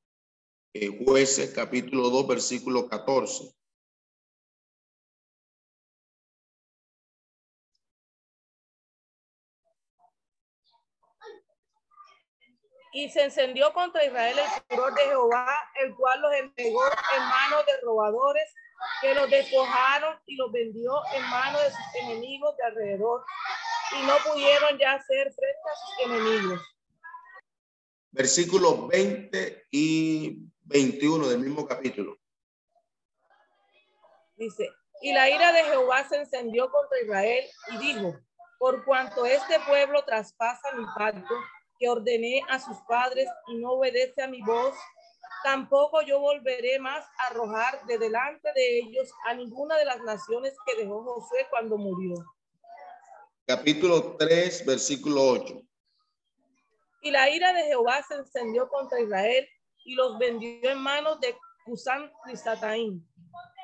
Eh, 0.73 1.03
jueces 1.03 1.51
capítulo 1.53 2.09
2, 2.09 2.27
versículo 2.27 2.87
14. 2.87 3.55
Y 12.91 13.09
se 13.09 13.23
encendió 13.23 13.71
contra 13.73 14.03
Israel 14.03 14.37
el 14.37 14.63
furor 14.67 14.93
de 14.93 15.01
Jehová, 15.01 15.47
el 15.81 15.95
cual 15.95 16.21
los 16.21 16.33
entregó 16.35 16.83
en 16.85 17.21
manos 17.21 17.65
de 17.65 17.81
robadores, 17.81 18.53
que 19.01 19.13
los 19.13 19.29
despojaron 19.29 20.19
y 20.25 20.35
los 20.35 20.51
vendió 20.51 20.91
en 21.13 21.23
manos 21.29 21.61
de 21.61 21.69
sus 21.69 21.95
enemigos 22.03 22.55
de 22.57 22.63
alrededor, 22.63 23.23
y 23.97 24.05
no 24.05 24.13
pudieron 24.29 24.77
ya 24.77 24.93
hacer 24.93 25.33
frente 25.33 25.69
a 25.71 25.75
sus 25.75 26.05
enemigos. 26.05 26.61
Versículos 28.11 28.87
20 28.87 29.67
y 29.71 30.37
21 30.61 31.27
del 31.27 31.39
mismo 31.39 31.67
capítulo. 31.67 32.17
Dice, 34.35 34.69
y 35.01 35.13
la 35.13 35.29
ira 35.29 35.51
de 35.51 35.63
Jehová 35.63 36.07
se 36.07 36.17
encendió 36.17 36.69
contra 36.71 37.01
Israel 37.01 37.45
y 37.71 37.77
dijo, 37.77 38.15
por 38.57 38.83
cuanto 38.85 39.25
este 39.25 39.59
pueblo 39.61 40.03
traspasa 40.05 40.71
mi 40.75 40.85
pacto 40.97 41.33
que 41.79 41.89
ordené 41.89 42.41
a 42.49 42.59
sus 42.59 42.77
padres 42.87 43.27
y 43.47 43.55
no 43.55 43.71
obedece 43.71 44.21
a 44.21 44.27
mi 44.27 44.41
voz, 44.41 44.75
tampoco 45.43 46.01
yo 46.01 46.19
volveré 46.19 46.79
más 46.79 47.05
a 47.19 47.27
arrojar 47.27 47.85
de 47.85 47.97
delante 47.97 48.51
de 48.53 48.79
ellos 48.79 49.11
a 49.25 49.33
ninguna 49.33 49.77
de 49.77 49.85
las 49.85 50.01
naciones 50.01 50.55
que 50.65 50.81
dejó 50.81 51.03
Josué 51.03 51.47
cuando 51.49 51.77
murió. 51.77 52.15
Capítulo 53.45 54.15
3, 54.17 54.65
versículo 54.65 55.23
8. 55.23 55.61
Y 57.01 57.11
la 57.11 57.29
ira 57.29 57.53
de 57.53 57.63
Jehová 57.63 58.03
se 58.07 58.15
encendió 58.15 58.67
contra 58.67 58.99
Israel 58.99 59.47
y 59.85 59.95
los 59.95 60.19
vendió 60.19 60.69
en 60.69 60.77
manos 60.79 61.19
de 61.19 61.35
Cusán 61.65 62.11
Risataín, 62.25 63.07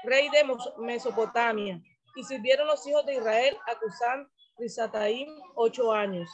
rey 0.04 0.30
de 0.30 0.44
Mesopotamia. 0.78 1.82
Y 2.16 2.24
sirvieron 2.24 2.68
los 2.68 2.86
hijos 2.88 3.06
de 3.06 3.16
Israel 3.16 3.58
a 3.68 3.78
Cusán 3.78 4.28
Risataín 4.58 5.28
ocho 5.56 5.92
años. 5.92 6.30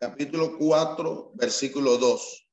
Capítulo 0.00 0.58
4, 0.58 1.30
versículo 1.34 1.96
2. 1.96 2.45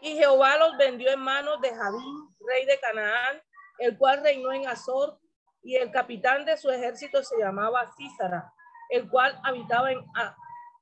Y 0.00 0.16
Jehová 0.16 0.56
los 0.58 0.76
vendió 0.76 1.10
en 1.10 1.20
manos 1.20 1.60
de 1.60 1.74
Javín, 1.74 2.34
rey 2.40 2.66
de 2.66 2.78
Canaán, 2.80 3.42
el 3.78 3.96
cual 3.98 4.22
reinó 4.22 4.52
en 4.52 4.66
Azor, 4.66 5.18
y 5.62 5.74
el 5.76 5.90
capitán 5.90 6.44
de 6.44 6.56
su 6.56 6.70
ejército 6.70 7.22
se 7.22 7.36
llamaba 7.38 7.90
Císara, 7.96 8.52
el 8.90 9.08
cual 9.08 9.38
habitaba 9.44 9.90
en 9.90 10.04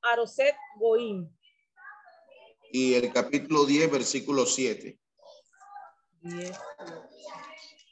Aroset 0.03 0.55
Goim. 0.77 1.29
Y 2.71 2.93
el 2.93 3.11
capítulo 3.11 3.65
10, 3.65 3.91
versículo 3.91 4.45
7. 4.45 4.99
Diez, 6.21 6.59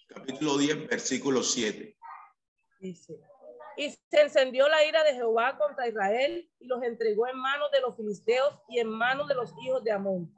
Capítulo 0.08 0.58
10, 0.58 0.88
versículo 0.88 1.44
7. 1.44 1.98
dice. 2.80 3.20
Y 3.78 3.92
se 3.92 4.22
encendió 4.22 4.70
la 4.70 4.86
ira 4.86 5.04
de 5.04 5.14
Jehová 5.14 5.58
contra 5.58 5.88
Israel 5.88 6.50
y 6.60 6.68
los 6.68 6.82
entregó 6.84 7.28
en 7.28 7.38
manos 7.38 7.70
de 7.72 7.82
los 7.82 7.96
filisteos 7.98 8.54
y 8.70 8.80
en 8.80 8.88
manos 8.88 9.28
de 9.28 9.36
los 9.36 9.52
hijos 9.64 9.84
de 9.84 9.92
Amón. 9.92 10.34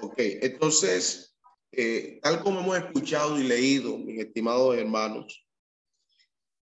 Ok, 0.00 0.14
entonces, 0.18 1.36
eh, 1.70 2.18
tal 2.22 2.42
como 2.42 2.60
hemos 2.60 2.78
escuchado 2.78 3.38
y 3.38 3.44
leído, 3.44 3.96
mis 3.96 4.20
estimados 4.20 4.76
hermanos, 4.76 5.46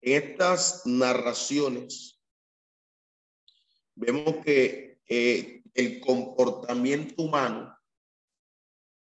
en 0.01 0.23
estas 0.23 0.87
narraciones 0.87 2.21
vemos 3.97 4.37
que 4.45 5.01
eh, 5.09 5.63
el 5.75 6.01
comportamiento 6.01 7.23
humano 7.23 7.77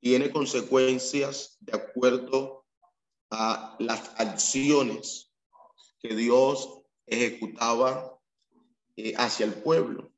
tiene 0.01 0.31
consecuencias 0.31 1.57
de 1.61 1.77
acuerdo 1.77 2.67
a 3.31 3.77
las 3.79 4.11
acciones 4.19 5.33
que 6.01 6.15
Dios 6.15 6.83
ejecutaba 7.07 8.19
eh, 8.97 9.15
hacia 9.17 9.47
el 9.47 9.55
pueblo. 9.55 10.13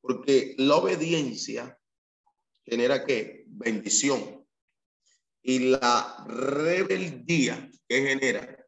Porque 0.00 0.54
la 0.58 0.76
obediencia 0.76 1.78
genera 2.64 3.04
qué? 3.04 3.44
Bendición. 3.46 4.46
Y 5.42 5.58
la 5.70 6.24
rebeldía 6.28 7.70
que 7.88 8.02
genera 8.02 8.64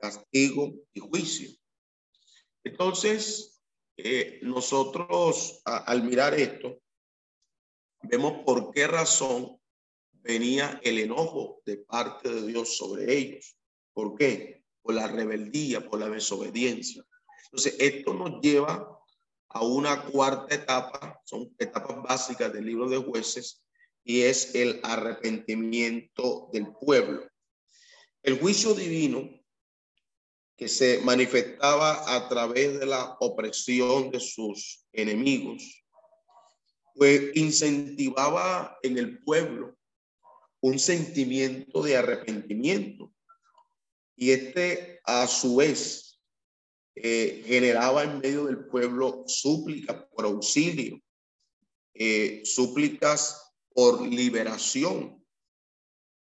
castigo 0.00 0.74
y 0.92 1.00
juicio. 1.00 1.50
Entonces, 2.64 3.60
eh, 3.96 4.40
nosotros 4.42 5.60
al 5.64 6.02
mirar 6.02 6.34
esto, 6.34 6.80
vemos 8.02 8.44
por 8.44 8.72
qué 8.72 8.86
razón 8.86 9.60
venía 10.12 10.80
el 10.84 10.98
enojo 10.98 11.62
de 11.64 11.78
parte 11.78 12.28
de 12.32 12.46
Dios 12.46 12.76
sobre 12.76 13.16
ellos. 13.16 13.56
¿Por 13.92 14.16
qué? 14.16 14.64
Por 14.82 14.94
la 14.94 15.08
rebeldía, 15.08 15.88
por 15.88 16.00
la 16.00 16.08
desobediencia. 16.08 17.04
Entonces, 17.44 17.76
esto 17.78 18.14
nos 18.14 18.40
lleva 18.40 19.01
a 19.52 19.62
una 19.62 20.02
cuarta 20.04 20.54
etapa, 20.54 21.20
son 21.24 21.54
etapas 21.58 22.02
básicas 22.02 22.52
del 22.52 22.66
libro 22.66 22.88
de 22.88 22.98
jueces, 22.98 23.62
y 24.04 24.22
es 24.22 24.54
el 24.54 24.80
arrepentimiento 24.82 26.48
del 26.52 26.72
pueblo. 26.74 27.28
El 28.22 28.38
juicio 28.38 28.74
divino 28.74 29.28
que 30.56 30.68
se 30.68 31.00
manifestaba 31.00 32.14
a 32.14 32.28
través 32.28 32.78
de 32.78 32.86
la 32.86 33.16
opresión 33.20 34.10
de 34.10 34.20
sus 34.20 34.86
enemigos, 34.92 35.84
pues 36.94 37.34
incentivaba 37.34 38.78
en 38.82 38.98
el 38.98 39.22
pueblo 39.24 39.76
un 40.60 40.78
sentimiento 40.78 41.82
de 41.82 41.96
arrepentimiento. 41.96 43.12
Y 44.14 44.30
este, 44.30 45.00
a 45.04 45.26
su 45.26 45.56
vez, 45.56 46.11
eh, 46.94 47.42
generaba 47.46 48.04
en 48.04 48.18
medio 48.18 48.44
del 48.44 48.66
pueblo 48.66 49.24
súplicas 49.26 50.04
por 50.14 50.26
auxilio, 50.26 51.00
eh, 51.94 52.42
súplicas 52.44 53.54
por 53.74 54.02
liberación. 54.02 55.24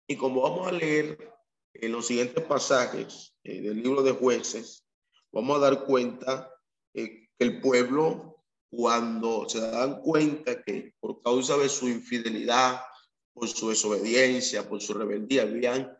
Y 0.08 0.16
como 0.16 0.42
vamos 0.42 0.68
a 0.68 0.72
leer 0.72 1.34
en 1.74 1.92
los 1.92 2.06
siguientes 2.06 2.44
pasajes 2.44 3.36
eh, 3.44 3.62
del 3.62 3.82
libro 3.82 4.04
de 4.04 4.12
jueces, 4.12 4.86
vamos 5.32 5.58
a 5.58 5.62
dar 5.62 5.86
cuenta 5.86 6.52
que 6.94 7.30
el 7.40 7.62
pueblo, 7.62 8.44
cuando 8.70 9.50
se 9.50 9.60
dan 9.60 10.02
cuenta 10.02 10.62
que 10.62 10.94
por 11.00 11.20
causa 11.24 11.58
de 11.58 11.70
su 11.70 11.88
infidelidad, 11.88 12.82
por 13.34 13.48
su 13.48 13.70
desobediencia, 13.70 14.70
por 14.70 14.82
su 14.82 14.94
rebeldía, 14.94 15.44
habían 15.44 15.98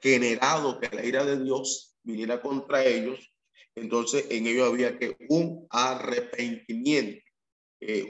generado 0.00 0.78
que 0.78 0.88
la 0.94 1.04
ira 1.04 1.24
de 1.24 1.42
Dios 1.42 1.96
viniera 2.04 2.40
contra 2.40 2.84
ellos, 2.84 3.31
entonces 3.74 4.26
en 4.30 4.46
ello 4.46 4.66
había 4.66 4.98
que 4.98 5.16
un 5.28 5.66
arrepentimiento. 5.70 7.22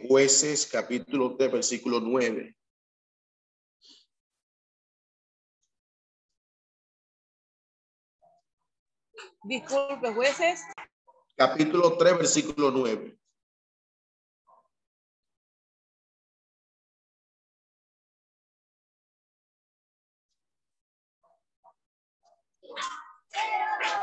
jueces 0.08 0.66
capítulo 0.66 1.36
3, 1.36 1.52
versículo 1.52 2.00
9. 2.00 2.56
Disculpe, 9.44 10.14
jueces. 10.14 10.62
Capítulo 11.36 11.96
3, 11.96 12.16
versículo 12.18 12.70
9. 12.70 13.18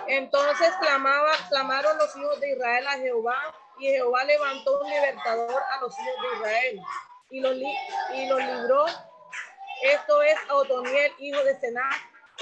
Entonces 0.07 0.69
clamaba, 0.81 1.31
clamaron 1.49 1.97
los 1.97 2.15
hijos 2.15 2.39
de 2.39 2.51
Israel 2.51 2.87
a 2.87 2.97
Jehová, 2.97 3.55
y 3.79 3.87
Jehová 3.87 4.23
levantó 4.23 4.81
un 4.81 4.89
libertador 4.89 5.61
a 5.71 5.81
los 5.81 5.93
hijos 5.97 6.15
de 6.21 6.37
Israel, 6.37 6.81
y 7.29 7.39
los, 7.39 7.55
y 7.55 8.27
los 8.27 8.39
libró. 8.39 8.85
Esto 9.83 10.21
es 10.21 10.37
Otoniel, 10.51 11.13
hijo 11.19 11.43
de 11.43 11.59
Sená, 11.59 11.89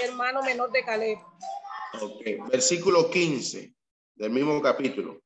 hermano 0.01 0.41
menor 0.41 0.71
de 0.71 0.83
Caleb. 0.83 1.19
Ok, 2.01 2.49
versículo 2.49 3.09
15 3.09 3.73
del 4.15 4.29
mismo 4.31 4.61
capítulo. 4.61 5.19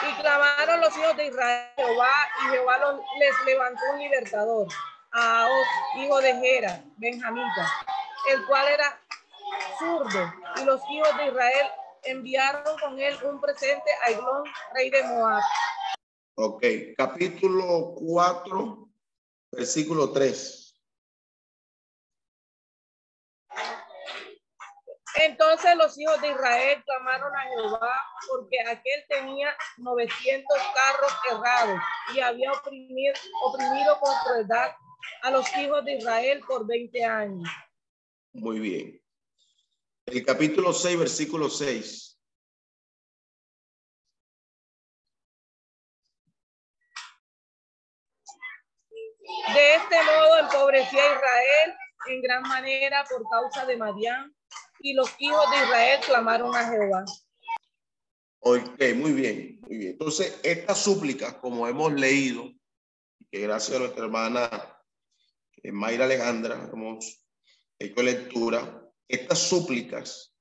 Y 0.00 0.20
clamaron 0.20 0.80
los 0.80 0.96
hijos 0.96 1.16
de 1.16 1.26
Israel 1.26 1.68
Jehová, 1.76 2.28
y 2.44 2.50
Jehová 2.50 3.00
les 3.18 3.44
levantó 3.44 3.82
un 3.92 3.98
libertador, 3.98 4.68
a 5.12 5.46
Os, 5.46 6.02
hijo 6.02 6.20
de 6.20 6.34
Gera, 6.34 6.84
benjamita, 6.96 7.72
el 8.30 8.46
cual 8.46 8.68
era 8.68 9.00
zurdo, 9.78 10.32
y 10.60 10.64
los 10.64 10.80
hijos 10.90 11.16
de 11.16 11.26
Israel 11.26 11.66
enviaron 12.04 12.78
con 12.78 12.98
él 12.98 13.16
un 13.24 13.40
presente 13.40 13.90
a 14.04 14.10
Eglón, 14.10 14.44
rey 14.74 14.90
de 14.90 15.02
Moab. 15.04 15.42
Ok, 16.36 16.62
capítulo 16.96 17.94
4, 17.96 18.88
versículo 19.52 20.12
3. 20.12 20.64
Entonces 25.20 25.74
los 25.74 25.98
hijos 25.98 26.20
de 26.20 26.28
Israel 26.28 26.82
clamaron 26.84 27.34
a 27.34 27.42
Jehová 27.42 28.02
porque 28.28 28.60
aquel 28.60 29.04
tenía 29.08 29.48
900 29.78 30.58
carros 30.74 31.12
errados 31.32 31.80
y 32.14 32.20
había 32.20 32.52
oprimido, 32.52 33.14
oprimido 33.42 33.98
con 33.98 34.14
crueldad 34.24 34.70
a 35.22 35.30
los 35.30 35.46
hijos 35.56 35.84
de 35.84 35.96
Israel 35.96 36.40
por 36.46 36.66
20 36.66 37.04
años. 37.04 37.48
Muy 38.32 38.60
bien. 38.60 39.02
El 40.06 40.24
capítulo 40.24 40.72
6, 40.72 40.98
versículo 40.98 41.50
6. 41.50 42.18
De 49.54 49.74
este 49.74 49.96
modo 50.02 50.38
empobrecía 50.38 51.00
Israel 51.00 51.74
en 52.08 52.22
gran 52.22 52.42
manera 52.42 53.04
por 53.08 53.22
causa 53.28 53.66
de 53.66 53.76
Madián 53.76 54.34
y 54.80 54.94
los 54.94 55.14
hijos 55.18 55.50
de 55.50 55.56
Israel 55.56 56.00
clamaron 56.06 56.54
a 56.54 56.68
Jehová. 56.68 57.04
Ok, 58.40 58.80
muy 58.94 59.12
bien, 59.12 59.58
muy 59.62 59.76
bien. 59.76 59.92
Entonces, 59.92 60.40
esta 60.42 60.74
súplica, 60.74 61.38
como 61.40 61.66
hemos 61.66 61.92
leído, 61.92 62.50
que 63.30 63.40
gracias 63.40 63.76
a 63.76 63.80
nuestra 63.80 64.04
hermana 64.04 64.77
Mayra 65.64 66.04
Alejandra 66.04 66.70
hemos 66.72 67.24
hecho 67.78 68.02
lectura, 68.02 68.82
estas 69.08 69.38
súplicas 69.38 70.34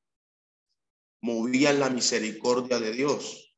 movían 1.21 1.79
la 1.79 1.89
misericordia 1.89 2.79
de 2.79 2.91
Dios. 2.91 3.55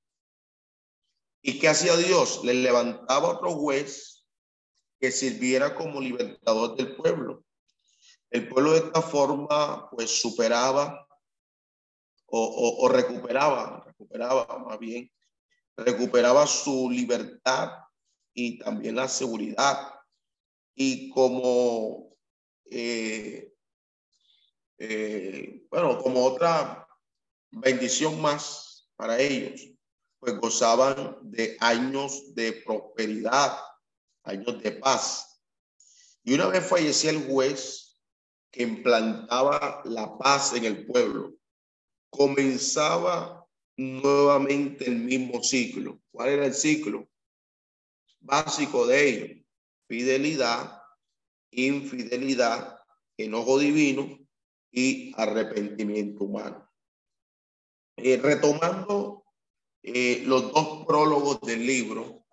¿Y 1.42 1.60
qué 1.60 1.70
hacía 1.70 1.96
Dios? 1.98 2.44
Le 2.44 2.54
levantaba 2.54 3.30
otro 3.30 3.52
juez 3.52 4.26
que 5.00 5.12
sirviera 5.12 5.76
como 5.76 6.02
libertador 6.02 6.76
del 6.76 6.96
pueblo. 6.96 7.46
El 8.30 8.48
pueblo 8.48 8.74
de 8.74 8.80
esta 8.80 9.02
forma 9.02 9.90
pues 9.90 10.22
superaba 10.22 11.08
o, 12.32 12.88
recuperaba, 12.90 13.84
recuperaba 13.86 14.60
más 14.60 14.78
bien, 14.78 15.12
recuperaba 15.76 16.46
su 16.46 16.90
libertad 16.92 17.72
y 18.34 18.60
también 18.60 18.96
la 18.96 19.08
seguridad. 19.08 19.99
Y 20.82 21.10
como, 21.10 22.16
eh, 22.72 23.54
eh, 24.78 25.62
bueno, 25.70 26.02
como 26.02 26.24
otra 26.24 26.88
bendición 27.52 28.22
más 28.22 28.90
para 28.96 29.20
ellos, 29.20 29.74
pues 30.20 30.38
gozaban 30.38 31.18
de 31.22 31.58
años 31.60 32.34
de 32.34 32.54
prosperidad, 32.66 33.60
años 34.24 34.64
de 34.64 34.72
paz. 34.72 35.42
Y 36.24 36.36
una 36.36 36.48
vez 36.48 36.66
fallecía 36.66 37.10
el 37.10 37.28
juez, 37.28 38.00
que 38.50 38.64
implantaba 38.64 39.82
la 39.84 40.18
paz 40.18 40.54
en 40.54 40.64
el 40.64 40.86
pueblo, 40.86 41.36
comenzaba 42.10 43.46
nuevamente 43.76 44.86
el 44.86 45.00
mismo 45.00 45.44
ciclo. 45.44 46.00
¿Cuál 46.10 46.30
era 46.30 46.46
el 46.46 46.54
ciclo? 46.54 47.06
Básico 48.22 48.88
de 48.88 49.10
ello, 49.10 49.39
fidelidad, 49.90 50.82
infidelidad, 51.52 52.80
enojo 53.18 53.60
divino 53.60 54.18
y 54.72 55.12
arrepentimiento 55.18 56.24
humano. 56.24 56.72
Eh, 57.98 58.16
retomando 58.16 59.26
eh, 59.84 60.24
los 60.26 60.54
dos 60.54 60.86
prólogos 60.86 61.42
del 61.42 61.66
libro, 61.66 62.26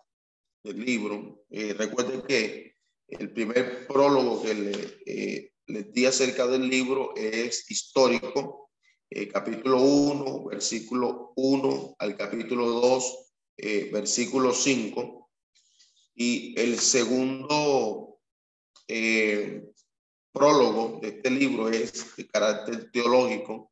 del 0.62 0.84
libro, 0.84 1.44
eh, 1.50 1.74
recuerden 1.74 2.22
que 2.22 2.76
el 3.08 3.32
primer 3.32 3.88
prólogo 3.88 4.42
que 4.42 4.54
le 4.54 5.56
les 5.66 5.92
di 5.92 6.06
acerca 6.06 6.46
del 6.46 6.68
libro 6.68 7.14
es 7.16 7.70
histórico, 7.70 8.70
eh, 9.10 9.28
capítulo 9.28 9.82
1, 9.82 10.44
versículo 10.44 11.32
1 11.36 11.96
al 11.98 12.16
capítulo 12.16 12.66
2, 12.66 13.32
eh, 13.56 13.90
versículo 13.92 14.52
5. 14.52 15.25
Y 16.18 16.58
el 16.58 16.78
segundo 16.78 18.18
eh, 18.88 19.62
prólogo 20.32 20.98
de 21.02 21.08
este 21.08 21.30
libro 21.30 21.68
es 21.68 22.16
de 22.16 22.26
carácter 22.26 22.90
teológico, 22.90 23.70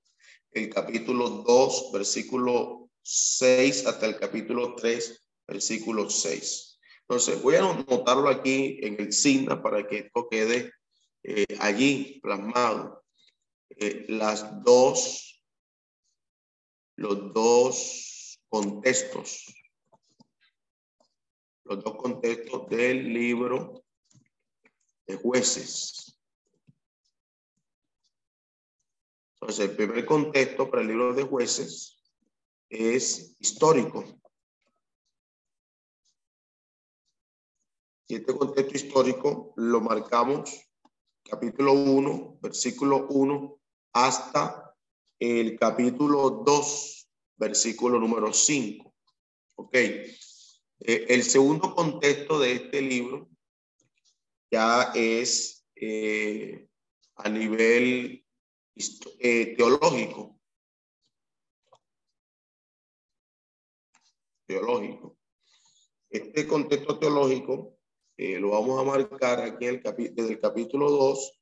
el 0.50 0.68
capítulo 0.68 1.28
2, 1.30 1.90
versículo 1.92 2.90
6 3.02 3.86
hasta 3.86 4.06
el 4.06 4.18
capítulo 4.18 4.74
3, 4.74 5.26
versículo 5.48 6.10
6. 6.10 6.78
Entonces, 7.08 7.42
voy 7.42 7.54
a 7.54 7.70
anotarlo 7.70 8.28
aquí 8.28 8.78
en 8.82 9.00
el 9.00 9.12
SIGNA 9.12 9.62
para 9.62 9.86
que 9.88 9.98
esto 10.00 10.28
quede 10.30 10.70
eh, 11.22 11.46
allí 11.60 12.20
plasmado 12.22 13.02
eh, 13.70 14.04
las 14.08 14.62
dos, 14.62 15.42
los 16.96 17.32
dos 17.32 18.38
contextos, 18.48 19.46
los 21.64 21.82
dos 21.82 21.96
contextos 21.96 22.68
del 22.68 23.12
libro 23.12 23.84
de 25.06 25.16
jueces. 25.16 26.18
Entonces, 29.34 29.70
el 29.70 29.76
primer 29.76 30.04
contexto 30.06 30.70
para 30.70 30.82
el 30.82 30.88
libro 30.88 31.14
de 31.14 31.22
jueces 31.24 32.02
es 32.68 33.36
histórico. 33.38 34.04
Y 38.06 38.16
este 38.16 38.36
contexto 38.36 38.76
histórico 38.76 39.52
lo 39.56 39.80
marcamos 39.80 40.64
capítulo 41.28 41.72
1, 41.72 42.38
versículo 42.40 43.06
1, 43.08 43.58
hasta 43.94 44.76
el 45.18 45.58
capítulo 45.58 46.42
2, 46.44 47.08
versículo 47.36 47.98
número 47.98 48.32
5. 48.32 48.94
Ok. 49.56 49.76
Eh, 50.80 51.06
el 51.08 51.22
segundo 51.22 51.74
contexto 51.74 52.38
de 52.38 52.52
este 52.52 52.82
libro 52.82 53.28
ya 54.50 54.92
es 54.94 55.66
eh, 55.76 56.68
a 57.16 57.28
nivel 57.28 58.24
eh, 59.18 59.54
teológico. 59.56 60.38
Teológico. 64.46 65.16
Este 66.10 66.46
contexto 66.46 66.98
teológico 66.98 67.74
lo 68.16 68.50
vamos 68.50 68.80
a 68.80 68.84
marcar 68.84 69.40
aquí 69.40 69.66
en 69.66 69.82
el 69.84 70.14
desde 70.14 70.32
el 70.34 70.38
capítulo 70.38 70.90
2, 70.90 71.40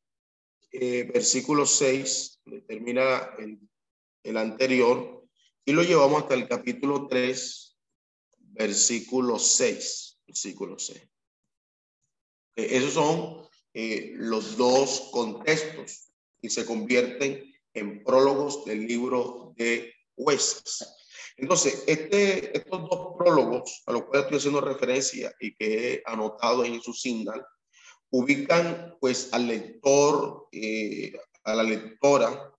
eh, 0.72 1.04
versículo 1.12 1.66
6, 1.66 2.40
termina 2.66 3.34
el, 3.38 3.60
el 4.22 4.36
anterior, 4.38 5.22
y 5.66 5.72
lo 5.72 5.82
llevamos 5.82 6.22
hasta 6.22 6.34
el 6.34 6.48
capítulo 6.48 7.08
3, 7.08 7.71
versículo 8.52 9.38
6. 9.38 10.20
Versículo 10.26 10.78
6. 10.78 11.00
Eh, 12.56 12.68
esos 12.70 12.92
son 12.94 13.48
eh, 13.74 14.12
los 14.14 14.56
dos 14.56 15.08
contextos 15.12 16.12
y 16.40 16.50
se 16.50 16.64
convierten 16.66 17.52
en 17.74 18.04
prólogos 18.04 18.64
del 18.64 18.86
libro 18.86 19.54
de 19.56 19.92
jueces. 20.14 20.84
Entonces, 21.36 21.84
este, 21.86 22.56
estos 22.56 22.88
dos 22.90 23.16
prólogos 23.16 23.82
a 23.86 23.92
los 23.92 24.04
cuales 24.04 24.24
estoy 24.24 24.38
haciendo 24.38 24.60
referencia 24.60 25.34
y 25.40 25.54
que 25.54 25.94
he 25.94 26.02
anotado 26.04 26.64
en 26.64 26.80
su 26.82 26.92
signal, 26.92 27.44
ubican 28.10 28.96
pues 29.00 29.32
al 29.32 29.46
lector, 29.48 30.48
eh, 30.52 31.12
a 31.44 31.54
la 31.54 31.62
lectora, 31.62 32.52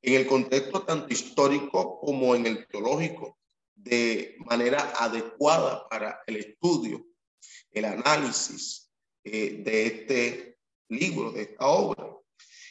en 0.00 0.14
el 0.14 0.26
contexto 0.26 0.82
tanto 0.82 1.12
histórico 1.12 1.98
como 2.00 2.36
en 2.36 2.46
el 2.46 2.66
teológico, 2.68 3.38
de 3.76 4.36
manera 4.46 4.92
adecuada 4.98 5.88
para 5.88 6.20
el 6.26 6.36
estudio, 6.36 7.06
el 7.70 7.84
análisis 7.84 8.90
eh, 9.22 9.62
de 9.62 9.86
este 9.86 10.58
libro, 10.88 11.30
de 11.32 11.42
esta 11.42 11.66
obra. 11.66 12.16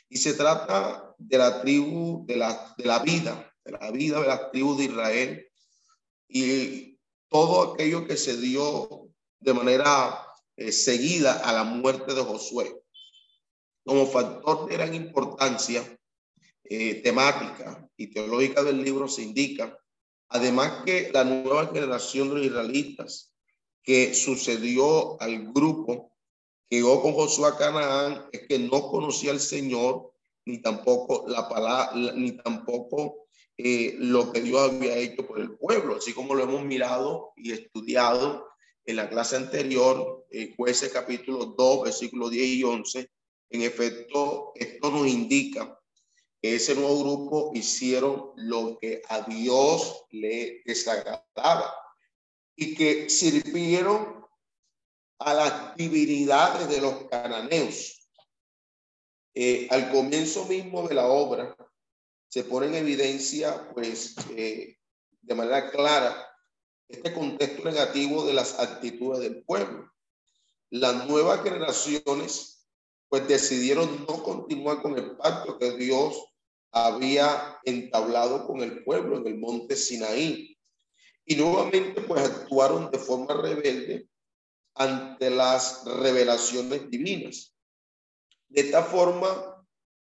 Y 0.09 0.17
se 0.17 0.33
trata 0.33 1.15
de 1.17 1.37
la 1.37 1.61
tribu, 1.61 2.25
de 2.25 2.35
la, 2.35 2.75
de 2.77 2.85
la 2.85 2.99
vida, 2.99 3.53
de 3.63 3.71
la 3.71 3.91
vida 3.91 4.19
de 4.21 4.27
la 4.27 4.51
tribu 4.51 4.77
de 4.77 4.85
Israel 4.85 5.47
y 6.27 6.99
todo 7.29 7.73
aquello 7.73 8.07
que 8.07 8.17
se 8.17 8.37
dio 8.37 9.09
de 9.39 9.53
manera 9.53 10.25
eh, 10.57 10.71
seguida 10.71 11.33
a 11.39 11.53
la 11.53 11.63
muerte 11.63 12.13
de 12.13 12.21
Josué. 12.21 12.81
Como 13.83 14.07
factor 14.07 14.67
de 14.67 14.75
gran 14.75 14.95
importancia 14.95 15.83
eh, 16.63 16.95
temática 17.01 17.87
y 17.95 18.07
teológica 18.07 18.63
del 18.63 18.83
libro 18.83 19.07
se 19.07 19.21
indica, 19.21 19.77
además 20.29 20.83
que 20.85 21.11
la 21.13 21.23
nueva 21.23 21.67
generación 21.67 22.29
de 22.29 22.35
los 22.35 22.45
israelitas 22.45 23.33
que 23.83 24.13
sucedió 24.13 25.21
al 25.21 25.53
grupo 25.53 26.11
que 26.69 26.77
llegó 26.77 27.01
con 27.01 27.13
Josué 27.13 27.49
a 27.49 27.57
Canaán 27.57 28.25
es 28.31 28.47
que 28.47 28.57
no 28.57 28.89
conocía 28.89 29.31
al 29.31 29.39
Señor 29.39 30.11
ni 30.45 30.61
tampoco 30.61 31.25
la 31.27 31.47
palabra, 31.47 31.91
ni 32.15 32.31
tampoco 32.33 33.27
eh, 33.57 33.95
lo 33.97 34.31
que 34.31 34.41
Dios 34.41 34.71
había 34.71 34.97
hecho 34.97 35.25
por 35.25 35.39
el 35.39 35.57
pueblo, 35.57 35.95
así 35.95 36.13
como 36.13 36.35
lo 36.35 36.43
hemos 36.43 36.63
mirado 36.63 37.31
y 37.35 37.51
estudiado 37.51 38.47
en 38.85 38.97
la 38.97 39.09
clase 39.09 39.35
anterior, 39.37 40.25
eh, 40.29 40.53
jueces 40.55 40.91
capítulo 40.91 41.45
2, 41.57 41.83
versículos 41.83 42.31
10 42.31 42.47
y 42.47 42.63
11. 42.63 43.09
En 43.49 43.61
efecto, 43.61 44.51
esto 44.55 44.91
nos 44.91 45.07
indica 45.07 45.79
ese 46.53 46.75
nuevo 46.75 46.99
grupo 46.99 47.51
hicieron 47.55 48.31
lo 48.35 48.77
que 48.77 49.01
a 49.09 49.21
Dios 49.21 50.05
le 50.11 50.61
desagradaba 50.65 51.73
y 52.55 52.75
que 52.75 53.09
sirvieron 53.09 54.23
a 55.19 55.33
las 55.33 55.75
divinidades 55.75 56.69
de 56.69 56.81
los 56.81 57.07
cananeos. 57.09 58.07
Eh, 59.33 59.67
al 59.71 59.91
comienzo 59.91 60.45
mismo 60.45 60.87
de 60.87 60.95
la 60.95 61.07
obra 61.07 61.55
se 62.29 62.43
pone 62.43 62.67
en 62.67 62.75
evidencia, 62.75 63.69
pues, 63.73 64.15
eh, 64.31 64.77
de 65.21 65.35
manera 65.35 65.71
clara, 65.71 66.15
este 66.87 67.13
contexto 67.13 67.63
negativo 67.63 68.25
de 68.25 68.33
las 68.33 68.59
actitudes 68.59 69.21
del 69.21 69.43
pueblo. 69.43 69.91
Las 70.69 71.07
nuevas 71.07 71.41
generaciones, 71.43 72.67
pues, 73.09 73.27
decidieron 73.27 74.05
no 74.05 74.21
continuar 74.21 74.81
con 74.81 74.97
el 74.97 75.15
pacto 75.17 75.57
que 75.57 75.71
Dios 75.77 76.34
había 76.75 77.57
entablado 77.63 78.45
con 78.45 78.61
el 78.61 78.83
pueblo 78.83 79.17
en 79.17 79.27
el 79.27 79.37
monte 79.37 79.77
Sinaí. 79.77 80.57
Y 81.25 81.35
nuevamente, 81.37 82.01
pues, 82.01 82.21
actuaron 82.21 82.91
de 82.91 82.99
forma 82.99 83.33
rebelde 83.33 84.09
ante 84.75 85.29
las 85.29 85.85
revelaciones 85.85 86.89
divinas. 86.89 87.55
De 88.49 88.61
esta 88.61 88.83
forma, 88.83 89.65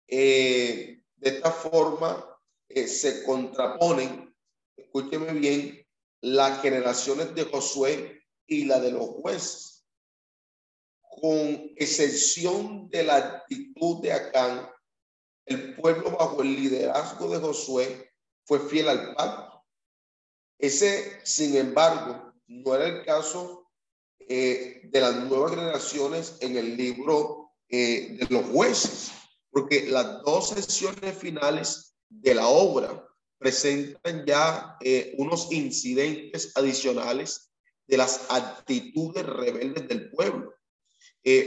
eh, 0.08 1.02
de 1.18 1.30
esta 1.30 1.52
forma 1.52 2.26
eh, 2.70 2.88
se 2.88 3.26
contraponen, 3.26 4.34
escúcheme 4.78 5.34
bien, 5.34 5.86
las 6.22 6.62
generaciones 6.62 7.36
de 7.36 7.44
Josué 7.44 8.24
y 8.48 8.64
la 8.64 8.80
de 8.80 8.94
los 8.94 9.08
jueces. 9.08 9.86
Con 11.02 11.74
excepción 11.76 12.90
de 12.90 13.04
la 13.04 13.18
actitud 13.18 14.02
de 14.02 14.14
Acán, 14.14 14.70
el 15.46 15.76
pueblo 15.76 16.12
bajo 16.12 16.42
el 16.42 16.56
liderazgo 16.56 17.30
de 17.30 17.40
Josué 17.40 18.12
fue 18.46 18.60
fiel 18.68 18.90
al 18.90 19.16
pacto. 19.16 19.64
Ese, 20.58 21.20
sin 21.24 21.56
embargo, 21.56 22.34
no 22.48 22.76
era 22.76 22.88
el 22.88 23.06
caso 23.06 23.70
eh, 24.20 24.82
de 24.86 25.02
las 25.02 25.16
nuevas 25.26 25.52
generaciones 25.52 26.38
en 26.42 26.58
el 26.58 26.76
libro 26.76 27.52
eh, 27.70 28.18
de 28.20 28.28
los 28.30 28.46
jueces, 28.46 29.12
porque 29.52 29.86
las 29.88 30.24
dos 30.24 30.50
sesiones 30.50 31.18
finales 31.18 31.96
de 32.10 32.34
la 32.34 32.48
obra 32.48 33.08
presentan 33.38 34.26
ya 34.26 34.78
eh, 34.82 35.14
unos 35.18 35.52
incidentes 35.52 36.52
adicionales 36.56 37.52
de 37.88 37.98
las 37.98 38.26
actitudes 38.30 39.26
rebeldes 39.26 39.88
del 39.88 40.10
pueblo. 40.10 40.54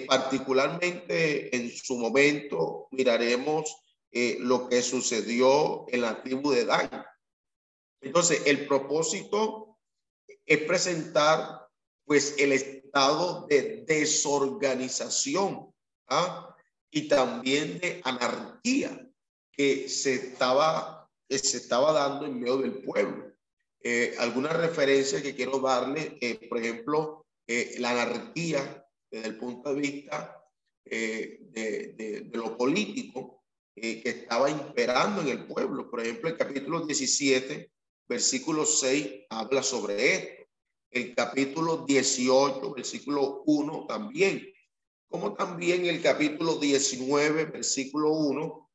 particularmente 0.08 1.54
en 1.54 1.70
su 1.70 1.96
momento 1.96 2.88
miraremos 2.90 3.76
lo 4.12 4.68
que 4.68 4.82
sucedió 4.82 5.86
en 5.88 6.00
la 6.00 6.22
tribu 6.22 6.50
de 6.50 6.64
Dan. 6.64 6.90
Entonces, 8.00 8.42
el 8.46 8.66
propósito 8.66 9.78
es 10.46 10.58
presentar 10.62 11.68
pues 12.04 12.34
el 12.38 12.52
estado 12.52 13.46
de 13.48 13.84
desorganización 13.86 15.72
¿ah? 16.08 16.56
y 16.90 17.06
también 17.06 17.78
de 17.80 18.00
anarquía 18.02 19.06
que 19.52 19.88
se 19.90 20.14
estaba, 20.14 21.10
que 21.28 21.38
se 21.38 21.58
estaba 21.58 21.92
dando 21.92 22.24
en 22.24 22.40
medio 22.40 22.56
del 22.56 22.82
pueblo. 22.82 23.30
Eh, 23.80 24.16
alguna 24.18 24.54
referencia 24.54 25.22
que 25.22 25.34
quiero 25.34 25.58
darle, 25.58 26.16
eh, 26.20 26.48
por 26.48 26.58
ejemplo, 26.58 27.26
eh, 27.46 27.74
la 27.78 27.90
anarquía 27.90 28.86
desde 29.10 29.28
el 29.28 29.38
punto 29.38 29.74
de 29.74 29.80
vista 29.80 30.34
de, 30.84 31.40
de, 31.50 32.22
de, 32.24 32.38
lo 32.38 32.56
político 32.56 33.37
que 33.80 34.02
estaba 34.04 34.50
imperando 34.50 35.22
en 35.22 35.28
el 35.28 35.46
pueblo. 35.46 35.90
Por 35.90 36.00
ejemplo, 36.00 36.28
el 36.28 36.36
capítulo 36.36 36.86
17, 36.86 37.70
versículo 38.08 38.64
6, 38.64 39.26
habla 39.30 39.62
sobre 39.62 40.14
esto 40.14 40.38
el 40.90 41.14
capítulo 41.14 41.84
18, 41.86 42.72
versículo 42.74 43.42
1 43.46 43.86
también, 43.86 44.52
como 45.08 45.34
también 45.34 45.86
el 45.86 46.02
capítulo 46.02 46.56
19, 46.56 47.46
versículo 47.46 48.12
1 48.12 48.70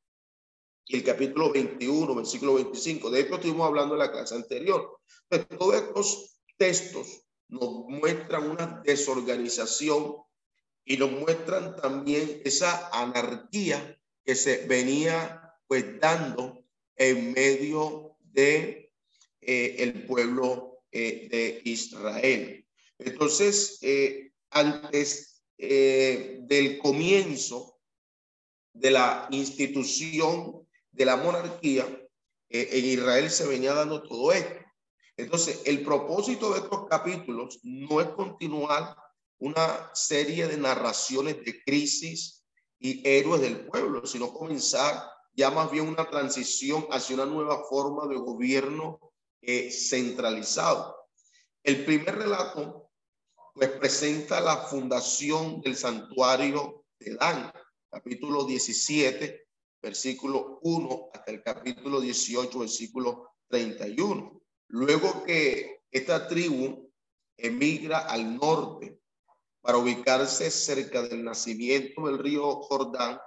y 0.85 0.97
el 0.97 1.03
capítulo 1.03 1.51
21, 1.51 2.15
versículo 2.15 2.55
25. 2.55 3.09
De 3.09 3.21
esto 3.21 3.35
estuvimos 3.35 3.67
hablando 3.67 3.95
en 3.95 3.99
la 3.99 4.11
clase 4.11 4.35
anterior. 4.35 4.99
Pero 5.27 5.47
pues 5.47 5.59
todos 5.59 5.75
estos 5.75 6.39
textos 6.57 7.25
nos 7.47 7.85
muestran 7.87 8.49
una 8.49 8.81
desorganización 8.83 10.17
y 10.85 10.97
nos 10.97 11.11
muestran 11.11 11.75
también 11.77 12.41
esa 12.43 12.89
anarquía 12.91 13.97
que 14.23 14.35
se 14.35 14.65
venía 14.67 15.53
pues 15.67 15.99
dando 15.99 16.63
en 16.95 17.33
medio 17.33 18.17
de 18.19 18.91
eh, 19.41 19.75
el 19.79 20.05
pueblo 20.05 20.83
eh, 20.91 21.27
de 21.29 21.61
Israel. 21.65 22.65
Entonces, 22.97 23.79
eh, 23.81 24.31
antes 24.51 25.29
del 25.57 26.77
comienzo 26.79 27.79
de 28.73 28.91
la 28.91 29.27
institución 29.31 30.67
de 30.91 31.05
la 31.05 31.15
monarquía, 31.15 31.87
en 32.49 32.85
Israel 32.85 33.29
se 33.29 33.47
venía 33.47 33.73
dando 33.73 34.03
todo 34.03 34.33
esto. 34.33 34.59
Entonces, 35.15 35.61
el 35.65 35.83
propósito 35.83 36.53
de 36.53 36.59
estos 36.59 36.87
capítulos 36.89 37.59
no 37.63 38.01
es 38.01 38.09
continuar 38.09 38.97
una 39.37 39.89
serie 39.93 40.47
de 40.47 40.57
narraciones 40.57 41.43
de 41.45 41.63
crisis 41.63 42.42
y 42.83 43.01
héroes 43.07 43.41
del 43.41 43.65
pueblo, 43.65 44.05
sino 44.05 44.33
comenzar 44.33 45.09
ya 45.33 45.49
más 45.49 45.71
bien 45.71 45.87
una 45.87 46.09
transición 46.09 46.85
hacia 46.91 47.15
una 47.15 47.25
nueva 47.25 47.63
forma 47.63 48.07
de 48.07 48.17
gobierno 48.17 48.99
eh, 49.41 49.71
centralizado. 49.71 50.93
El 51.63 51.85
primer 51.85 52.15
relato 52.15 52.91
pues 53.53 53.69
presenta 53.69 54.41
la 54.41 54.57
fundación 54.57 55.61
del 55.61 55.77
santuario 55.77 56.83
de 56.99 57.15
Dan, 57.15 57.53
capítulo 57.89 58.43
17, 58.43 59.47
versículo 59.81 60.59
1 60.63 61.09
hasta 61.13 61.31
el 61.31 61.41
capítulo 61.41 62.01
18, 62.01 62.59
versículo 62.59 63.29
31. 63.47 64.41
Luego 64.67 65.23
que 65.23 65.83
esta 65.89 66.27
tribu 66.27 66.91
emigra 67.37 67.99
al 67.99 68.35
norte 68.35 68.99
para 69.63 69.77
ubicarse 69.77 70.51
cerca 70.51 71.03
del 71.03 71.23
nacimiento 71.23 72.05
del 72.05 72.19
río 72.19 72.57
Jordán. 72.63 73.17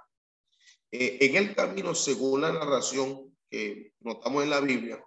Eh, 0.91 1.17
en 1.21 1.35
el 1.35 1.55
camino, 1.55 1.95
según 1.95 2.41
la 2.41 2.51
narración 2.51 3.35
que 3.49 3.93
notamos 4.01 4.43
en 4.43 4.51
la 4.51 4.59
Biblia, 4.59 5.03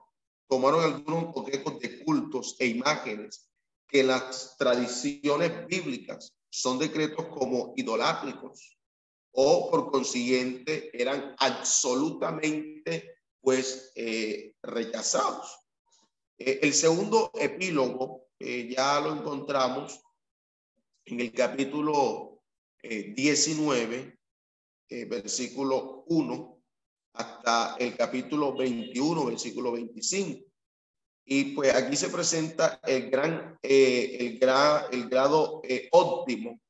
tomaron 0.49 0.83
algunos 0.83 1.31
objetos 1.37 1.79
de 1.79 2.03
cultos 2.05 2.57
e 2.59 2.67
imágenes 2.67 3.49
que 3.87 4.03
las 4.03 4.57
tradiciones 4.59 5.69
bíblicas 5.69 6.33
son 6.51 6.81
decretos 6.81 7.27
como 7.27 7.75
idolátricos 7.77 8.77
o 9.31 9.71
por 9.71 9.93
consiguiente 9.93 10.91
eran 10.93 11.37
absolutamente 11.39 13.19
pues 13.41 13.93
eh, 13.95 14.57
rechazados. 14.63 15.61
Eh, 16.39 16.59
el 16.63 16.75
segundo 16.75 17.31
epílogo 17.35 18.27
ya 18.41 18.99
lo 19.01 19.13
encontramos 19.13 20.01
en 21.11 21.21
el 21.21 21.33
capítulo 21.33 22.43
19, 22.83 24.19
eh, 24.89 25.05
versículo 25.05 26.05
1, 26.07 26.63
hasta 27.15 27.77
el 27.79 27.97
capítulo 27.97 28.57
21, 28.57 29.27
versículo 29.27 29.73
25. 29.73 30.45
Y 31.27 31.45
pues 31.55 31.75
aquí 31.75 31.97
se 31.97 32.09
presenta 32.09 32.81
el 32.87 33.11
gran, 33.11 33.59
el, 33.63 34.39
el 34.91 35.09
grado 35.09 35.63
óptimo 35.93 36.61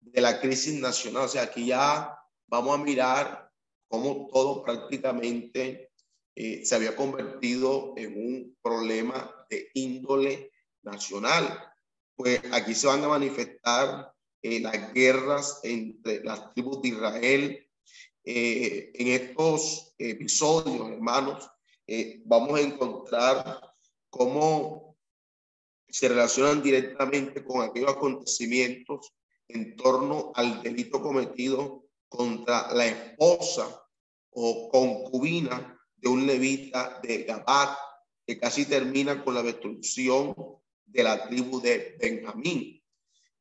de 0.00 0.20
la 0.20 0.40
crisis 0.40 0.80
nacional. 0.80 1.24
O 1.24 1.28
sea, 1.28 1.42
aquí 1.42 1.66
ya 1.66 2.16
vamos 2.46 2.78
a 2.78 2.82
mirar 2.82 3.50
cómo 3.88 4.28
todo 4.32 4.62
prácticamente 4.62 5.90
eh, 6.34 6.64
se 6.64 6.74
había 6.74 6.94
convertido 6.94 7.94
en 7.96 8.14
un 8.16 8.56
problema 8.62 9.34
de 9.48 9.70
índole 9.74 10.52
nacional. 10.82 11.72
Pues 12.16 12.40
aquí 12.52 12.74
se 12.74 12.86
van 12.86 13.04
a 13.04 13.08
manifestar 13.08 14.12
eh, 14.42 14.60
las 14.60 14.92
guerras 14.92 15.60
entre 15.62 16.24
las 16.24 16.52
tribus 16.54 16.82
de 16.82 16.88
Israel. 16.88 17.68
Eh, 18.24 18.90
en 18.94 19.08
estos 19.08 19.94
episodios, 19.98 20.90
hermanos, 20.90 21.48
vamos 22.24 22.58
a 22.58 22.62
encontrar 22.62 23.60
cómo 24.10 24.96
se 25.88 26.08
relacionan 26.08 26.62
directamente 26.62 27.44
con 27.44 27.62
aquellos 27.62 27.92
acontecimientos 27.92 29.12
en 29.48 29.76
torno 29.76 30.32
al 30.34 30.62
delito 30.62 31.00
cometido 31.00 31.86
contra 32.08 32.72
la 32.74 32.86
esposa 32.86 33.82
o 34.30 34.68
concubina 34.68 35.78
de 35.96 36.08
un 36.08 36.26
levita 36.26 37.00
de 37.02 37.24
Gabat, 37.24 37.78
que 38.26 38.38
casi 38.38 38.66
termina 38.66 39.24
con 39.24 39.34
la 39.34 39.42
destrucción 39.42 40.34
de 40.86 41.02
la 41.02 41.28
tribu 41.28 41.60
de 41.60 41.96
Benjamín. 42.00 42.82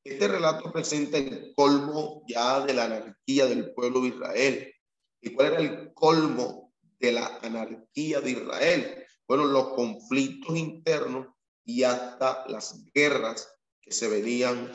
Este 0.03 0.27
relato 0.27 0.71
presenta 0.71 1.17
el 1.17 1.53
colmo 1.55 2.23
ya 2.27 2.65
de 2.65 2.73
la 2.73 2.85
anarquía 2.85 3.45
del 3.47 3.73
pueblo 3.73 4.01
de 4.01 4.09
Israel. 4.09 4.73
¿Y 5.21 5.29
cuál 5.31 5.53
era 5.53 5.61
el 5.61 5.93
colmo 5.93 6.73
de 6.99 7.11
la 7.11 7.39
anarquía 7.41 8.21
de 8.21 8.31
Israel? 8.31 9.05
Bueno, 9.27 9.45
los 9.45 9.69
conflictos 9.69 10.55
internos 10.55 11.27
y 11.63 11.83
hasta 11.83 12.45
las 12.47 12.85
guerras 12.93 13.51
que 13.81 13.91
se 13.91 14.07
venían 14.07 14.71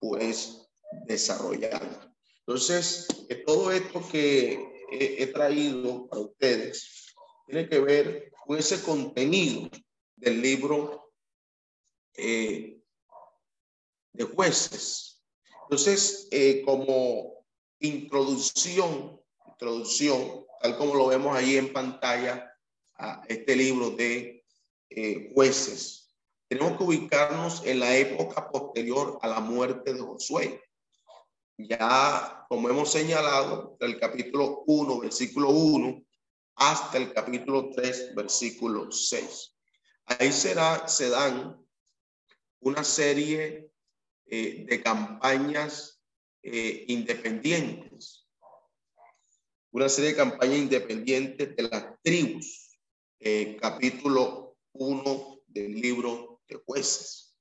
pues 0.00 0.68
desarrollando. 1.06 2.12
Entonces, 2.46 3.06
todo 3.46 3.70
esto 3.70 4.02
que 4.10 4.58
he, 4.90 5.26
traído 5.28 6.08
para 6.08 6.22
ustedes 6.22 7.14
tiene 7.46 7.68
que 7.68 7.78
ver 7.80 8.32
con 8.44 8.58
ese 8.58 8.82
contenido 8.82 9.70
del 10.16 10.42
libro 10.42 11.01
eh, 12.14 12.80
de 14.12 14.24
jueces. 14.24 15.22
Entonces, 15.64 16.28
eh, 16.30 16.62
como 16.64 17.44
introducción, 17.80 19.20
introducción, 19.46 20.46
tal 20.60 20.76
como 20.76 20.94
lo 20.94 21.06
vemos 21.08 21.36
ahí 21.36 21.56
en 21.56 21.72
pantalla, 21.72 22.48
a 22.94 23.22
este 23.26 23.56
libro 23.56 23.90
de 23.90 24.44
eh, 24.90 25.32
jueces, 25.34 26.14
tenemos 26.48 26.76
que 26.76 26.84
ubicarnos 26.84 27.64
en 27.64 27.80
la 27.80 27.96
época 27.96 28.50
posterior 28.50 29.18
a 29.22 29.28
la 29.28 29.40
muerte 29.40 29.94
de 29.94 30.00
Josué 30.00 30.62
ya 31.68 32.44
como 32.48 32.68
hemos 32.68 32.90
señalado, 32.90 33.76
del 33.80 33.98
capítulo 33.98 34.62
1, 34.66 35.00
versículo 35.00 35.50
1, 35.50 36.02
hasta 36.56 36.98
el 36.98 37.12
capítulo 37.12 37.70
3, 37.74 38.14
versículo 38.14 38.90
6. 38.90 39.56
Ahí 40.06 40.32
será, 40.32 40.86
se 40.88 41.08
dan 41.08 41.61
una 42.62 42.84
serie 42.84 43.70
eh, 44.26 44.64
de 44.68 44.82
campañas 44.82 46.00
eh, 46.42 46.84
independientes, 46.88 48.26
una 49.72 49.88
serie 49.88 50.10
de 50.10 50.16
campañas 50.16 50.58
independientes 50.58 51.56
de 51.56 51.62
las 51.62 52.00
tribus, 52.02 52.78
eh, 53.18 53.56
capítulo 53.60 54.56
1 54.72 55.40
del 55.48 55.80
libro 55.80 56.40
de 56.48 56.56
jueces. 56.64 57.36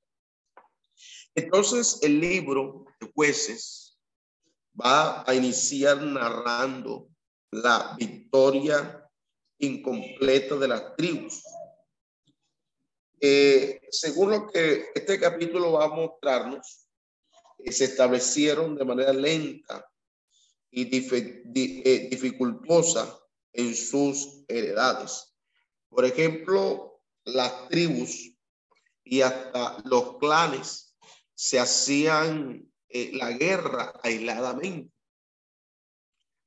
Entonces, 1.36 2.00
el 2.02 2.20
libro 2.20 2.86
de 3.00 3.12
jueces 3.14 4.00
va 4.80 5.24
a 5.30 5.36
iniciar 5.36 6.02
narrando 6.02 7.10
la 7.52 7.96
victoria 7.98 9.08
incompleta 9.60 10.56
de 10.56 10.68
las 10.68 10.96
tribus. 10.96 11.44
Eh, 13.24 13.80
según 13.92 14.32
lo 14.32 14.48
que 14.48 14.88
este 14.96 15.20
capítulo 15.20 15.74
va 15.74 15.86
a 15.86 15.90
mostrarnos, 15.90 16.88
eh, 17.60 17.72
se 17.72 17.86
establecieron 17.86 18.76
de 18.76 18.84
manera 18.84 19.14
lenta 19.14 19.88
y 20.72 20.90
eh, 20.92 22.08
dificultosa 22.10 23.20
en 23.54 23.76
sus 23.76 24.44
heredades. 24.48 25.36
Por 25.88 26.04
ejemplo, 26.04 27.04
las 27.24 27.70
tribus 27.70 28.34
y 29.04 29.22
hasta 29.22 29.78
los 29.86 30.18
clanes 30.18 30.96
se 31.36 31.60
hacían 31.60 32.68
la 32.90 33.32
guerra 33.34 33.94
aisladamente. 34.02 34.92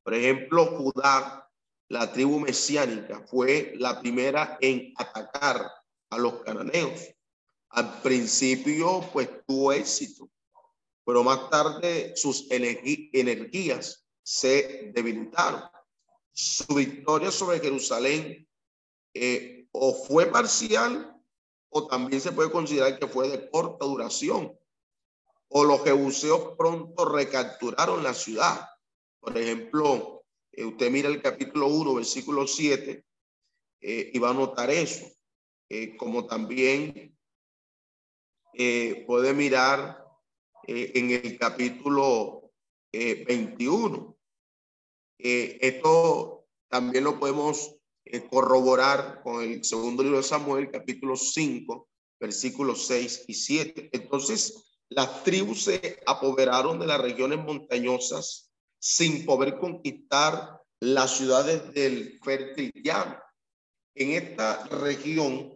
Por 0.02 0.14
ejemplo, 0.14 0.66
Judá, 0.66 1.48
la 1.88 2.10
tribu 2.12 2.40
mesiánica, 2.40 3.24
fue 3.26 3.74
la 3.76 4.00
primera 4.00 4.58
en 4.60 4.92
atacar 4.96 5.70
a 6.14 6.18
los 6.18 6.42
cananeos. 6.42 7.00
Al 7.70 8.00
principio, 8.02 9.08
pues 9.12 9.28
tuvo 9.46 9.72
éxito, 9.72 10.30
pero 11.04 11.24
más 11.24 11.50
tarde 11.50 12.12
sus 12.16 12.46
energías 12.50 14.06
se 14.22 14.92
debilitaron. 14.94 15.62
Su 16.32 16.74
victoria 16.74 17.30
sobre 17.30 17.60
Jerusalén 17.60 18.48
eh, 19.12 19.66
o 19.72 19.92
fue 19.92 20.26
parcial 20.26 21.16
o 21.68 21.86
también 21.86 22.20
se 22.20 22.32
puede 22.32 22.50
considerar 22.50 22.98
que 22.98 23.08
fue 23.08 23.28
de 23.28 23.50
corta 23.50 23.84
duración 23.84 24.56
o 25.48 25.64
los 25.64 25.84
jebuseos 25.84 26.56
pronto 26.56 27.04
recapturaron 27.04 28.02
la 28.02 28.12
ciudad. 28.12 28.68
Por 29.20 29.38
ejemplo, 29.38 30.24
eh, 30.50 30.64
usted 30.64 30.90
mira 30.90 31.08
el 31.08 31.22
capítulo 31.22 31.68
1, 31.68 31.94
versículo 31.94 32.46
7, 32.46 33.04
eh, 33.80 34.10
y 34.12 34.18
va 34.18 34.30
a 34.30 34.34
notar 34.34 34.70
eso. 34.70 35.06
Eh, 35.68 35.96
como 35.96 36.26
también 36.26 37.16
puede 39.06 39.34
mirar 39.34 40.04
en 40.62 41.10
el 41.10 41.36
capítulo 41.38 42.52
21. 42.92 44.16
esto 45.18 46.46
también 46.68 47.02
lo 47.02 47.18
podemos 47.18 47.76
corroborar 48.30 49.22
con 49.24 49.42
el 49.42 49.64
segundo 49.64 50.04
libro 50.04 50.18
de 50.18 50.22
Samuel, 50.22 50.70
capítulo 50.70 51.16
5, 51.16 51.88
versículos 52.20 52.86
6 52.86 53.24
y 53.26 53.34
7. 53.34 53.90
Entonces, 53.92 54.64
las 54.88 55.24
tribus 55.24 55.64
se 55.64 56.00
apoderaron 56.06 56.78
de 56.78 56.86
las 56.86 57.00
regiones 57.00 57.38
montañosas 57.38 58.52
sin 58.78 59.24
poder 59.24 59.58
conquistar 59.58 60.60
las 60.80 61.16
ciudades 61.16 61.72
del 61.72 62.20
fértil 62.22 62.70
llano. 62.74 63.18
En 63.94 64.10
esta 64.10 64.64
región, 64.66 65.52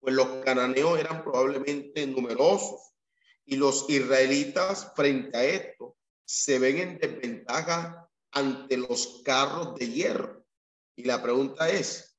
pues 0.00 0.14
los 0.14 0.44
cananeos 0.44 0.98
eran 0.98 1.22
probablemente 1.22 2.06
numerosos 2.06 2.94
y 3.44 3.56
los 3.56 3.88
israelitas 3.88 4.92
frente 4.94 5.36
a 5.36 5.44
esto 5.44 5.96
se 6.24 6.58
ven 6.58 6.78
en 6.78 6.98
desventaja 6.98 8.08
ante 8.30 8.76
los 8.76 9.22
carros 9.24 9.74
de 9.76 9.90
hierro. 9.90 10.44
Y 10.96 11.04
la 11.04 11.22
pregunta 11.22 11.70
es, 11.70 12.18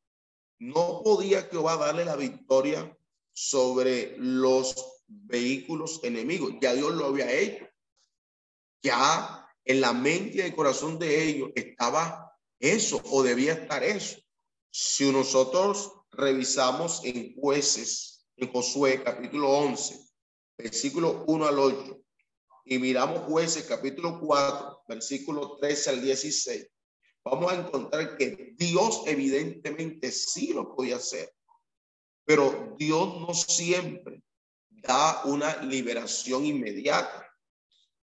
¿no 0.58 1.02
podía 1.04 1.44
Jehová 1.44 1.78
darle 1.78 2.06
la 2.06 2.16
victoria 2.16 2.96
sobre 3.34 4.16
los 4.18 5.00
vehículos 5.08 6.02
enemigos. 6.04 6.56
Ya 6.62 6.74
Dios 6.74 6.94
lo 6.94 7.06
había 7.06 7.32
hecho. 7.32 7.66
Ya 8.82 9.48
en 9.64 9.82
la 9.82 9.94
mente 9.94 10.38
y 10.38 10.42
el 10.42 10.56
corazón 10.56 11.00
de 11.00 11.24
ellos 11.24 11.50
estaba 11.56 12.38
eso 12.60 13.02
o 13.06 13.24
debía 13.24 13.54
estar 13.54 13.84
eso. 13.84 14.20
Si 14.72 15.12
nosotros 15.12 15.92
revisamos 16.12 17.02
en 17.04 17.36
jueces, 17.36 18.28
en 18.36 18.52
Josué 18.52 19.04
capítulo 19.04 19.50
11, 19.50 20.00
versículo 20.58 21.24
1 21.28 21.46
al 21.46 21.60
8, 21.60 22.00
y 22.66 22.78
miramos 22.78 23.24
jueces 23.24 23.66
capítulo 23.66 24.20
4, 24.20 24.84
versículo 24.88 25.58
13 25.58 25.90
al 25.90 26.02
16, 26.02 26.68
vamos 27.24 27.52
a 27.52 27.56
encontrar 27.56 28.16
que 28.16 28.54
Dios 28.58 29.04
evidentemente 29.08 30.12
sí 30.12 30.54
lo 30.54 30.76
podía 30.76 30.98
hacer, 30.98 31.34
pero 32.26 32.76
Dios 32.78 33.20
no 33.22 33.34
siempre 33.34 34.22
da 34.70 35.24
una 35.26 35.64
liberación 35.64 36.46
inmediata. 36.46 37.26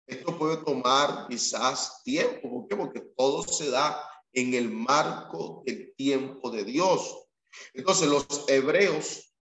Esto 0.06 0.36
puede 0.38 0.56
tomar 0.64 1.28
quizás 1.28 2.02
tiempo. 2.02 2.50
¿Por 2.50 2.68
qué? 2.68 2.76
Porque 2.76 3.00
todo 3.16 3.42
se 3.42 3.70
da 3.70 4.02
en 4.32 4.54
el 4.54 4.70
marco 4.70 5.62
del 5.66 5.94
tiempo 5.94 6.50
de 6.50 6.64
Dios. 6.64 7.28
Entonces 7.74 8.08
los 8.08 8.26
hebreos 8.48 9.34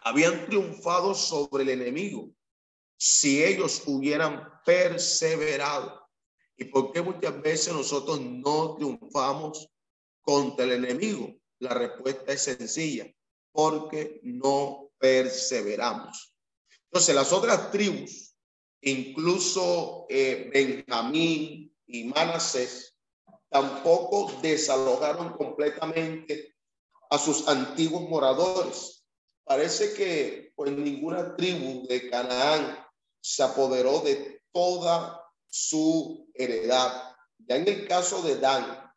habían 0.00 0.46
triunfado 0.46 1.14
sobre 1.14 1.64
el 1.64 1.70
enemigo 1.70 2.30
si 2.96 3.42
ellos 3.44 3.82
hubieran 3.86 4.48
perseverado. 4.64 6.08
¿Y 6.56 6.64
por 6.66 6.92
qué 6.92 7.02
muchas 7.02 7.40
veces 7.42 7.72
nosotros 7.72 8.20
no 8.20 8.76
triunfamos 8.76 9.68
contra 10.22 10.64
el 10.64 10.72
enemigo? 10.72 11.34
La 11.58 11.74
respuesta 11.74 12.32
es 12.32 12.42
sencilla, 12.42 13.12
porque 13.52 14.20
no 14.22 14.90
perseveramos. 14.98 16.34
Entonces 16.84 17.14
las 17.14 17.32
otras 17.32 17.70
tribus, 17.72 18.34
incluso 18.80 20.06
eh, 20.08 20.48
Benjamín 20.52 21.74
y 21.86 22.04
Manasés, 22.04 22.93
tampoco 23.54 24.32
desalojaron 24.42 25.34
completamente 25.34 26.56
a 27.08 27.16
sus 27.18 27.46
antiguos 27.46 28.02
moradores. 28.08 29.06
Parece 29.44 29.94
que 29.94 30.52
pues 30.56 30.72
ninguna 30.72 31.36
tribu 31.36 31.86
de 31.86 32.10
Canaán 32.10 32.76
se 33.20 33.44
apoderó 33.44 34.00
de 34.00 34.42
toda 34.50 35.24
su 35.46 36.28
heredad. 36.34 37.14
Ya 37.46 37.54
en 37.54 37.68
el 37.68 37.86
caso 37.86 38.22
de 38.22 38.38
Dan, 38.38 38.92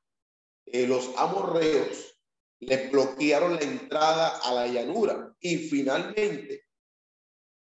eh, 0.65 0.87
los 0.87 1.11
amorreos 1.17 2.17
les 2.59 2.91
bloquearon 2.91 3.57
la 3.57 3.61
entrada 3.61 4.39
a 4.39 4.55
la 4.55 4.67
llanura 4.67 5.35
y 5.39 5.57
finalmente 5.69 6.63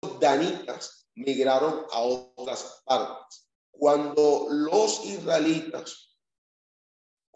los 0.00 0.18
danitas 0.18 1.10
migraron 1.14 1.84
a 1.92 2.00
otras 2.00 2.82
partes. 2.86 3.50
Cuando 3.70 4.46
los 4.48 5.04
israelitas 5.04 6.05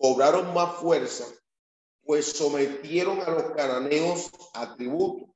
cobraron 0.01 0.53
más 0.55 0.77
fuerza, 0.77 1.27
pues 2.03 2.33
sometieron 2.33 3.21
a 3.21 3.29
los 3.31 3.53
cananeos 3.53 4.31
a 4.55 4.75
tributo 4.75 5.27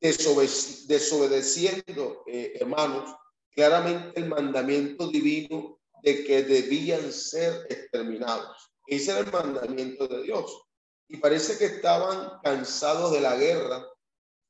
desobedeciendo, 0.00 2.22
eh, 2.26 2.52
hermanos, 2.60 3.14
claramente 3.50 4.20
el 4.20 4.28
mandamiento 4.28 5.08
divino 5.08 5.80
de 6.02 6.24
que 6.24 6.42
debían 6.42 7.12
ser 7.12 7.66
exterminados. 7.70 8.70
Ese 8.86 9.12
era 9.12 9.20
el 9.20 9.32
mandamiento 9.32 10.06
de 10.06 10.24
Dios. 10.24 10.60
Y 11.08 11.16
parece 11.16 11.56
que 11.56 11.64
estaban 11.64 12.38
cansados 12.42 13.12
de 13.12 13.22
la 13.22 13.36
guerra 13.36 13.86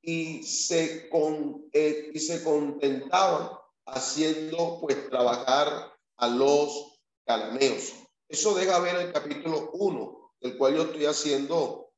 y 0.02 0.42
se, 0.42 1.08
con, 1.08 1.68
eh, 1.72 2.10
y 2.12 2.18
se 2.18 2.42
contentaban 2.42 3.50
haciendo 3.86 4.80
pues 4.80 5.08
trabajar 5.08 5.94
a 6.16 6.28
los 6.28 6.98
cananeos. 7.24 8.03
Eso 8.28 8.54
deja 8.54 8.78
ver 8.80 8.96
el 8.96 9.12
capítulo 9.12 9.70
1, 9.72 10.34
del 10.40 10.56
cual 10.56 10.76
yo 10.76 10.82
estoy 10.82 11.04
haciendo 11.04 11.92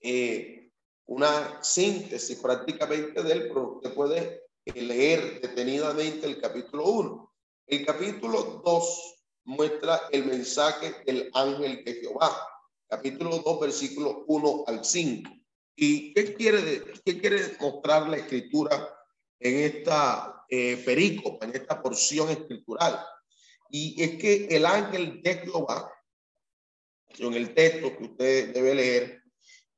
eh, 0.00 0.70
una 1.06 1.62
síntesis 1.62 2.38
prácticamente 2.38 3.22
de 3.22 3.32
él, 3.32 3.48
pero 3.48 3.76
usted 3.76 3.94
puede 3.94 4.42
leer 4.74 5.40
detenidamente 5.40 6.26
el 6.26 6.40
capítulo 6.40 6.84
1. 6.86 7.34
El 7.66 7.86
capítulo 7.86 8.62
2 8.64 9.16
muestra 9.44 10.02
el 10.12 10.26
mensaje 10.26 10.94
del 11.04 11.30
ángel 11.34 11.84
de 11.84 11.94
Jehová. 11.94 12.30
Capítulo 12.88 13.38
2, 13.38 13.60
versículo 13.60 14.24
1 14.26 14.64
al 14.66 14.84
5. 14.84 15.30
¿Y 15.76 16.14
qué 16.14 16.34
quiere, 16.34 16.84
qué 17.04 17.20
quiere 17.20 17.56
mostrar 17.60 18.08
la 18.08 18.16
escritura 18.16 18.88
en 19.40 19.58
esta 19.58 20.44
eh, 20.48 20.82
en 20.86 21.54
esta 21.54 21.82
porción 21.82 22.30
escritural? 22.30 23.04
Y 23.78 24.02
es 24.02 24.16
que 24.16 24.46
el 24.56 24.64
ángel 24.64 25.20
de 25.22 25.34
Jehová, 25.34 25.92
en 27.18 27.34
el 27.34 27.52
texto 27.52 27.94
que 27.94 28.04
usted 28.04 28.54
debe 28.54 28.74
leer, 28.74 29.22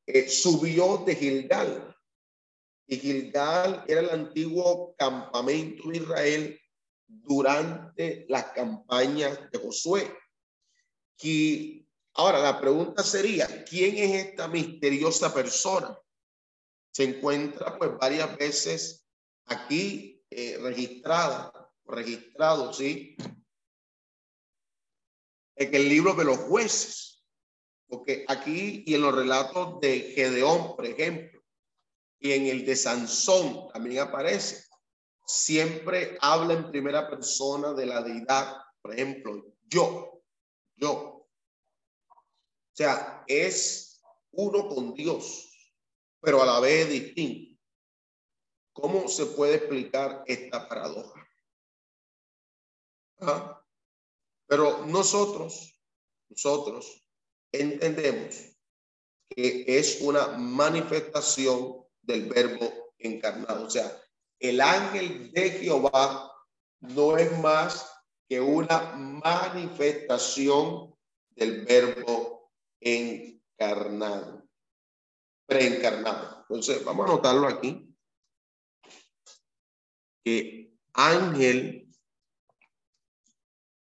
eh, 0.07 0.29
subió 0.29 0.99
de 0.99 1.17
Gilgal. 1.17 1.97
Y 2.87 2.97
Gilgal 2.99 3.85
era 3.89 4.03
el 4.03 4.11
antiguo 4.11 4.95
campamento 4.97 5.89
de 5.89 5.97
Israel 5.97 6.61
durante 7.09 8.25
las 8.29 8.45
campañas 8.53 9.51
de 9.51 9.59
Josué. 9.59 10.17
Y 11.21 11.85
ahora 12.15 12.39
la 12.39 12.61
pregunta 12.61 13.03
sería, 13.03 13.65
¿quién 13.65 13.97
es 13.97 14.27
esta 14.27 14.47
misteriosa 14.47 15.35
persona? 15.35 15.99
Se 16.93 17.03
encuentra 17.03 17.77
pues 17.77 17.99
varias 17.99 18.37
veces 18.37 19.05
aquí 19.47 20.23
eh, 20.31 20.57
registrada, 20.63 21.53
registrado, 21.85 22.73
¿sí? 22.73 23.17
En 25.59 25.75
el 25.75 25.89
libro 25.89 26.15
de 26.15 26.25
los 26.25 26.39
jueces. 26.39 27.25
Porque 27.89 28.25
aquí 28.29 28.85
y 28.87 28.95
en 28.95 29.03
los 29.03 29.15
relatos 29.15 29.81
de 29.81 30.13
Gedeón, 30.15 30.77
por 30.77 30.85
ejemplo, 30.85 31.43
y 32.21 32.33
en 32.33 32.47
el 32.47 32.67
de 32.67 32.77
Sansón 32.77 33.69
también 33.73 34.01
aparece, 34.01 34.67
siempre 35.27 36.19
habla 36.21 36.55
en 36.55 36.71
primera 36.71 37.09
persona 37.09 37.73
de 37.73 37.87
la 37.87 38.03
deidad, 38.03 38.57
por 38.83 38.93
ejemplo, 38.93 39.55
yo, 39.67 40.23
yo. 40.77 41.27
O 42.09 42.75
sea, 42.75 43.25
es 43.27 44.01
uno 44.33 44.69
con 44.69 44.95
Dios, 44.95 45.51
pero 46.21 46.43
a 46.43 46.47
la 46.47 46.61
vez 46.61 46.89
distinto. 46.89 47.59
¿Cómo 48.73 49.09
se 49.09 49.27
puede 49.27 49.57
explicar 49.57 50.23
esta 50.27 50.69
paradoja? 50.69 51.29
¿Ah? 53.21 53.58
Pero 54.49 54.87
nosotros, 54.87 55.79
nosotros 56.31 57.05
entendemos 57.53 58.35
que 59.29 59.65
es 59.67 60.01
una 60.01 60.29
manifestación 60.39 61.85
del 62.01 62.29
verbo 62.31 62.95
encarnado. 62.99 63.67
O 63.67 63.71
sea, 63.71 63.95
el 64.41 64.61
ángel 64.61 65.31
de 65.33 65.51
Jehová 65.51 66.33
no 66.81 67.19
es 67.19 67.39
más 67.39 67.93
que 68.27 68.41
una 68.41 68.95
manifestación 68.97 70.95
del 71.31 71.67
verbo 71.67 72.51
encarnado, 72.81 74.49
preencarnado. 75.47 76.41
Entonces, 76.41 76.83
vamos 76.85 77.07
a 77.07 77.13
anotarlo 77.13 77.49
aquí. 77.49 77.95
Que 80.25 80.75
ángel 80.95 81.88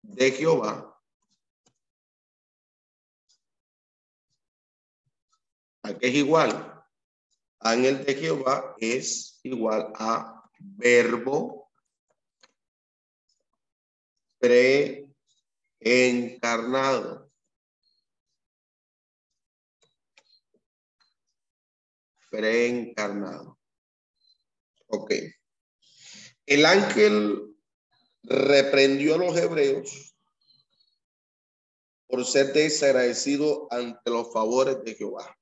de 0.07 0.31
Jehová 0.31 0.87
que 5.95 6.07
es 6.07 6.15
igual? 6.15 6.73
Ángel 7.59 8.03
de 8.05 8.15
Jehová 8.15 8.75
es 8.79 9.39
igual 9.43 9.91
a 9.95 10.49
verbo 10.59 11.71
preencarnado. 14.39 17.31
Preencarnado. 22.29 23.57
Ok. 24.87 25.13
El 26.45 26.65
ángel 26.65 27.56
reprendió 28.27 29.15
a 29.15 29.17
los 29.17 29.37
hebreos 29.37 30.13
por 32.07 32.25
ser 32.25 32.53
desagradecido 32.53 33.67
ante 33.71 34.09
los 34.09 34.31
favores 34.33 34.83
de 34.83 34.95
Jehová 34.95 35.37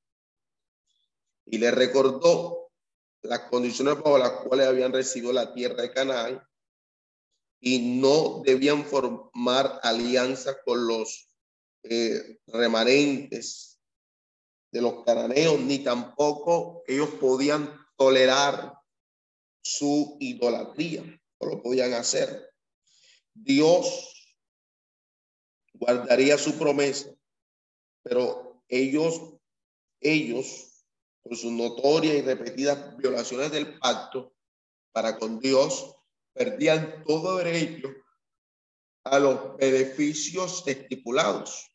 y 1.46 1.58
le 1.58 1.72
recordó 1.72 2.72
las 3.24 3.42
condiciones 3.50 3.96
bajo 3.96 4.18
las 4.18 4.32
cuales 4.32 4.68
habían 4.68 4.94
recibido 4.94 5.34
la 5.34 5.54
tierra 5.54 5.82
de 5.82 5.92
Canaán 5.92 6.48
y 7.60 8.00
no 8.00 8.44
debían 8.46 8.86
formar 8.86 9.80
alianza 9.82 10.62
con 10.64 10.86
los 10.86 11.28
eh, 11.84 12.40
remanentes 12.48 13.80
de 14.72 14.82
los 14.82 15.04
cananeos, 15.04 15.60
ni 15.60 15.80
tampoco 15.80 16.84
ellos 16.86 17.10
podían 17.20 17.74
tolerar 17.96 18.74
su 19.64 20.18
idolatría, 20.20 21.02
no 21.40 21.48
lo 21.48 21.62
podían 21.64 21.94
hacer. 21.94 22.55
Dios 23.36 24.14
guardaría 25.74 26.38
su 26.38 26.58
promesa, 26.58 27.14
pero 28.02 28.64
ellos, 28.70 29.36
ellos 30.00 30.86
por 31.22 31.36
sus 31.36 31.52
notorias 31.52 32.16
y 32.16 32.22
repetidas 32.22 32.96
violaciones 32.98 33.52
del 33.52 33.78
pacto 33.78 34.34
para 34.94 35.18
con 35.18 35.40
Dios, 35.40 35.96
perdían 36.34 37.04
todo 37.06 37.38
derecho 37.38 37.90
a 39.04 39.20
los 39.20 39.58
beneficios 39.58 40.64
estipulados. 40.66 41.72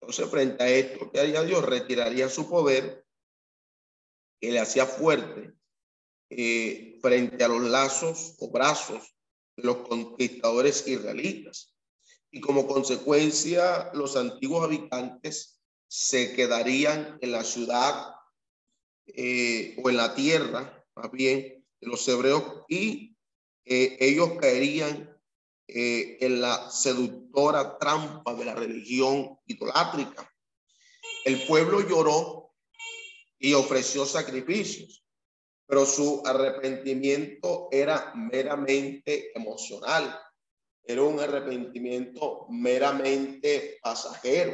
Entonces, 0.00 0.30
frente 0.30 0.62
a 0.62 0.68
esto, 0.68 1.10
que 1.10 1.20
haría 1.20 1.42
Dios? 1.42 1.64
Retiraría 1.64 2.28
su 2.28 2.48
poder 2.48 3.04
que 4.40 4.52
le 4.52 4.60
hacía 4.60 4.86
fuerte 4.86 5.52
eh, 6.30 6.98
frente 7.02 7.42
a 7.42 7.48
los 7.48 7.62
lazos 7.62 8.36
o 8.38 8.50
brazos 8.50 9.14
los 9.62 9.88
conquistadores 9.88 10.86
israelitas. 10.86 11.74
Y 12.30 12.40
como 12.40 12.66
consecuencia, 12.66 13.90
los 13.94 14.16
antiguos 14.16 14.64
habitantes 14.64 15.60
se 15.88 16.34
quedarían 16.34 17.18
en 17.20 17.32
la 17.32 17.42
ciudad 17.42 18.14
eh, 19.06 19.76
o 19.82 19.90
en 19.90 19.96
la 19.96 20.14
tierra, 20.14 20.84
más 20.94 21.10
bien, 21.10 21.64
de 21.80 21.86
los 21.86 22.06
hebreos, 22.06 22.44
y 22.68 23.16
eh, 23.64 23.96
ellos 24.00 24.32
caerían 24.40 25.16
eh, 25.66 26.18
en 26.20 26.40
la 26.40 26.70
seductora 26.70 27.78
trampa 27.78 28.34
de 28.34 28.44
la 28.44 28.54
religión 28.54 29.38
idolátrica. 29.46 30.28
El 31.24 31.46
pueblo 31.46 31.80
lloró 31.88 32.52
y 33.38 33.54
ofreció 33.54 34.04
sacrificios, 34.04 35.04
pero 35.70 35.86
su 35.86 36.20
arrepentimiento 36.26 37.68
era 37.70 38.12
meramente 38.16 39.30
emocional, 39.38 40.20
era 40.82 41.04
un 41.04 41.20
arrepentimiento 41.20 42.46
meramente 42.48 43.78
pasajero. 43.80 44.52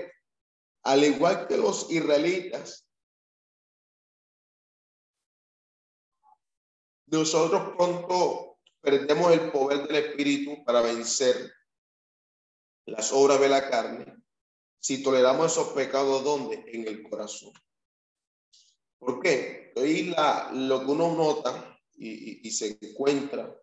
Al 0.83 1.03
igual 1.05 1.49
que 1.49 1.57
los 1.57 1.91
israelitas, 1.91 2.87
nosotros 7.07 7.75
pronto 7.79 8.59
perdemos 8.83 9.33
el 9.33 9.51
poder 9.51 9.89
del 9.89 9.97
Espíritu 10.05 10.63
para 10.67 10.83
vencer 10.83 11.51
las 12.85 13.11
obras 13.11 13.41
de 13.41 13.49
la 13.49 13.71
carne 13.71 14.17
si 14.79 15.03
toleramos 15.03 15.51
esos 15.51 15.69
pecados 15.69 16.23
¿dónde? 16.23 16.63
En 16.67 16.87
el 16.87 17.03
corazón. 17.03 17.55
¿Por 18.99 19.21
qué? 19.21 19.73
La, 19.77 20.51
lo 20.55 20.81
que 20.81 20.87
uno 20.87 21.15
nota 21.15 21.79
y, 21.95 22.51
se 22.51 22.79
encuentra 22.81 23.55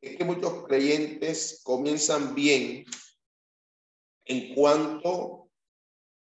es 0.00 0.16
que 0.16 0.24
muchos 0.24 0.66
creyentes 0.66 1.60
comienzan 1.62 2.34
bien 2.34 2.84
en 4.24 4.54
cuanto 4.54 5.50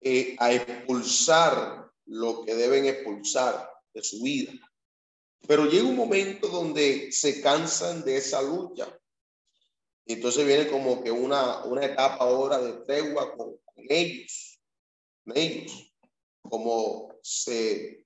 eh, 0.01 0.37
a 0.39 0.53
expulsar 0.53 1.91
lo 2.07 2.45
que 2.45 2.55
deben 2.55 2.87
expulsar 2.87 3.71
de 3.93 4.03
su 4.03 4.23
vida. 4.23 4.53
Pero 5.47 5.67
llega 5.67 5.85
un 5.85 5.97
momento 5.97 6.49
donde 6.49 7.13
se 7.13 7.41
cansan 7.41 8.05
de 8.05 8.17
esa 8.17 8.41
lucha. 8.43 8.99
entonces 10.07 10.47
viene 10.47 10.69
como 10.69 11.03
que 11.03 11.11
una, 11.11 11.65
una 11.65 11.85
etapa 11.85 12.25
ahora 12.25 12.59
de 12.59 12.85
tregua 12.85 13.37
con, 13.37 13.59
ellos, 13.77 14.61
con 15.25 15.37
ellos, 15.37 15.93
como 16.43 17.15
se, 17.23 18.02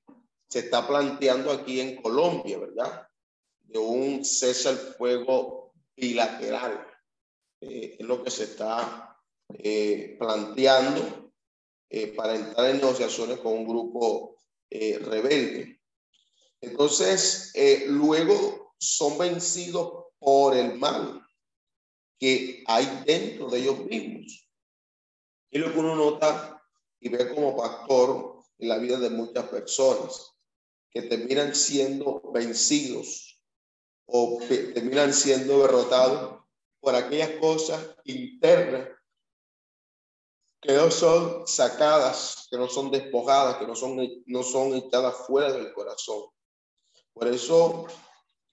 se 0.48 0.60
está 0.60 0.86
planteando 0.86 1.50
aquí 1.50 1.80
en 1.80 2.00
Colombia, 2.00 2.58
¿verdad? 2.58 3.08
De 3.62 3.78
un 3.78 4.24
cese 4.24 4.68
al 4.68 4.76
fuego 4.76 5.72
bilateral. 5.96 6.86
Eh, 7.60 7.96
es 7.98 8.06
lo 8.06 8.22
que 8.22 8.30
se 8.30 8.44
está 8.44 9.18
eh, 9.48 10.16
planteando 10.18 11.32
eh, 11.88 12.08
para 12.08 12.34
entrar 12.34 12.70
en 12.70 12.76
negociaciones 12.76 13.38
con 13.40 13.54
un 13.54 13.66
grupo 13.66 14.36
rebelde. 14.68 15.80
Entonces, 16.60 17.52
luego 17.86 18.74
son 18.78 19.16
vencidos 19.16 20.06
por 20.18 20.56
el 20.56 20.74
mal 20.74 21.24
que 22.18 22.64
hay 22.66 23.04
dentro 23.06 23.48
de 23.48 23.58
ellos 23.60 23.78
mismos. 23.84 24.50
Y 25.50 25.58
lo 25.58 25.72
que 25.72 25.78
uno 25.78 25.94
nota 25.94 26.60
y 27.00 27.08
ve 27.08 27.32
como 27.32 27.56
pastor 27.56 28.42
en 28.58 28.68
la 28.68 28.78
vida 28.78 28.98
de 28.98 29.10
muchas 29.10 29.44
personas 29.44 30.35
que 30.96 31.02
terminan 31.02 31.54
siendo 31.54 32.22
vencidos 32.32 33.38
o 34.06 34.38
que 34.38 34.72
terminan 34.72 35.12
siendo 35.12 35.60
derrotados 35.60 36.42
por 36.80 36.94
aquellas 36.94 37.32
cosas 37.38 37.86
internas 38.04 38.88
que 40.58 40.72
no 40.72 40.90
son 40.90 41.46
sacadas, 41.46 42.48
que 42.50 42.56
no 42.56 42.66
son 42.66 42.90
despojadas, 42.90 43.58
que 43.58 43.66
no 43.66 43.76
son, 43.76 43.98
no 44.24 44.42
son 44.42 44.74
echadas 44.74 45.14
fuera 45.26 45.52
del 45.52 45.74
corazón. 45.74 46.30
Por 47.12 47.28
eso, 47.28 47.86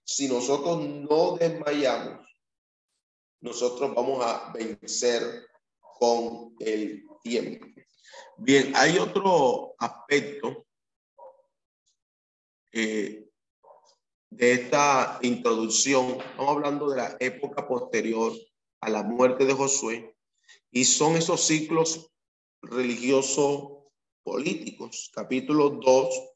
si 0.04 0.28
nosotros 0.28 0.86
no 0.86 1.38
desmayamos, 1.38 2.28
nosotros 3.40 3.96
vamos 3.96 4.22
a 4.22 4.52
vencer 4.52 5.48
con 5.80 6.58
el 6.60 7.06
tiempo. 7.24 7.68
Bien, 8.36 8.74
hay 8.76 8.98
otro 8.98 9.76
aspecto 9.80 10.63
eh, 12.74 13.30
de 14.30 14.52
esta 14.52 15.20
introducción. 15.22 16.20
Estamos 16.20 16.50
hablando 16.50 16.90
de 16.90 16.98
la 16.98 17.18
época 17.20 17.68
posterior 17.68 18.34
a 18.82 18.90
la 18.90 19.04
muerte 19.04 19.46
de 19.46 19.54
Josué 19.54 20.16
y 20.72 20.84
son 20.84 21.16
esos 21.16 21.42
ciclos 21.42 22.12
religiosos 22.62 23.84
políticos. 24.24 25.10
Capítulo 25.14 25.70
2 25.70 26.34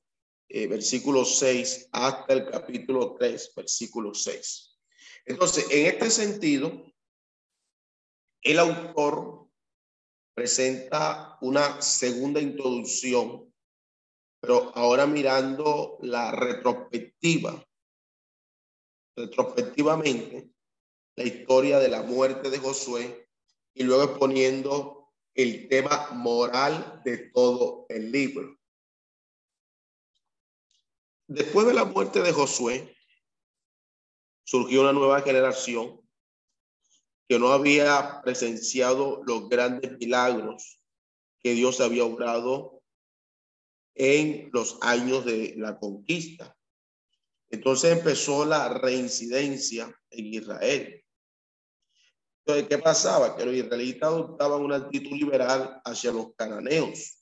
eh, 0.49 0.65
versículo 0.67 1.25
6 1.25 1.89
hasta 1.91 2.33
el 2.33 2.49
capítulo 2.49 3.15
3, 3.19 3.51
versículo 3.53 4.13
6. 4.13 4.79
Entonces, 5.25 5.67
en 5.69 5.87
este 5.87 6.09
sentido, 6.09 6.85
el 8.41 8.59
autor 8.59 9.49
presenta 10.33 11.37
una 11.41 11.81
segunda 11.81 12.39
introducción, 12.39 13.53
pero 14.47 14.71
ahora 14.77 15.05
mirando 15.05 15.97
la 16.03 16.31
retrospectiva, 16.31 17.61
retrospectivamente, 19.13 20.51
la 21.17 21.25
historia 21.25 21.79
de 21.79 21.89
la 21.89 22.01
muerte 22.03 22.49
de 22.49 22.57
Josué 22.57 23.29
y 23.73 23.83
luego 23.83 24.03
exponiendo 24.03 25.11
el 25.33 25.67
tema 25.67 26.11
moral 26.13 27.01
de 27.03 27.17
todo 27.33 27.87
el 27.89 28.09
libro. 28.09 28.57
Después 31.27 31.67
de 31.67 31.73
la 31.73 31.83
muerte 31.83 32.21
de 32.21 32.31
Josué, 32.31 32.95
surgió 34.45 34.79
una 34.79 34.93
nueva 34.93 35.23
generación 35.23 35.99
que 37.27 37.37
no 37.37 37.49
había 37.49 38.21
presenciado 38.23 39.21
los 39.25 39.49
grandes 39.49 39.97
milagros 39.97 40.79
que 41.41 41.51
Dios 41.51 41.81
había 41.81 42.05
obrado 42.05 42.76
en 43.97 44.49
los 44.53 44.77
años 44.81 45.25
de 45.25 45.55
la 45.57 45.77
conquista. 45.79 46.55
Entonces 47.49 47.97
empezó 47.97 48.45
la 48.45 48.69
reincidencia 48.69 49.93
en 50.09 50.33
Israel. 50.33 51.03
Entonces, 52.45 52.67
¿qué 52.69 52.77
pasaba? 52.77 53.35
Que 53.35 53.45
los 53.45 53.55
israelitas 53.55 54.09
adoptaban 54.09 54.61
una 54.61 54.77
actitud 54.77 55.17
liberal 55.17 55.81
hacia 55.83 56.11
los 56.11 56.33
cananeos 56.35 57.17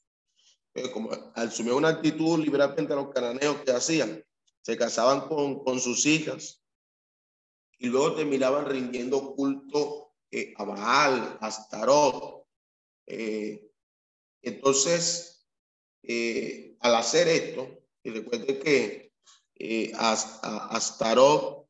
como 0.91 1.09
asumir 1.35 1.73
una 1.73 1.89
actitud 1.89 2.39
liberal 2.39 2.73
frente 2.73 2.93
a 2.93 2.97
los 2.97 3.09
cananeos 3.13 3.61
que 3.61 3.71
hacían, 3.71 4.23
se 4.61 4.77
casaban 4.77 5.27
con, 5.27 5.63
con 5.63 5.79
sus 5.79 6.05
hijas 6.05 6.61
y 7.77 7.87
luego 7.87 8.15
terminaban 8.15 8.65
rindiendo 8.65 9.35
culto 9.35 10.13
eh, 10.31 10.53
a 10.57 10.63
Baal, 10.65 11.37
a 11.39 11.47
Astarot. 11.47 12.45
Eh, 13.05 13.69
entonces, 14.41 15.34
eh, 16.07 16.75
al 16.79 16.95
hacer 16.95 17.27
esto, 17.27 17.67
y 18.03 18.11
recuerde 18.11 18.59
que 18.59 19.11
Astarot 19.97 21.67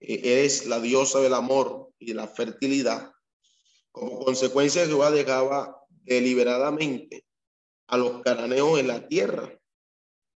es 0.00 0.66
la 0.66 0.80
diosa 0.80 1.20
del 1.20 1.34
amor 1.34 1.92
y 1.98 2.06
de 2.06 2.14
la 2.14 2.26
fertilidad, 2.28 3.12
como 3.92 4.24
consecuencia 4.24 4.86
Jehová 4.86 5.10
dejaba 5.10 5.84
deliberadamente 5.88 7.26
a 7.88 7.96
los 7.96 8.22
cananeos 8.22 8.78
en 8.78 8.86
la 8.86 9.06
tierra 9.08 9.52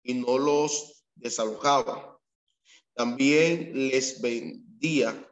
y 0.03 0.13
no 0.13 0.37
los 0.37 1.05
desalojaba. 1.15 2.19
También 2.93 3.71
les 3.89 4.21
vendía 4.21 5.27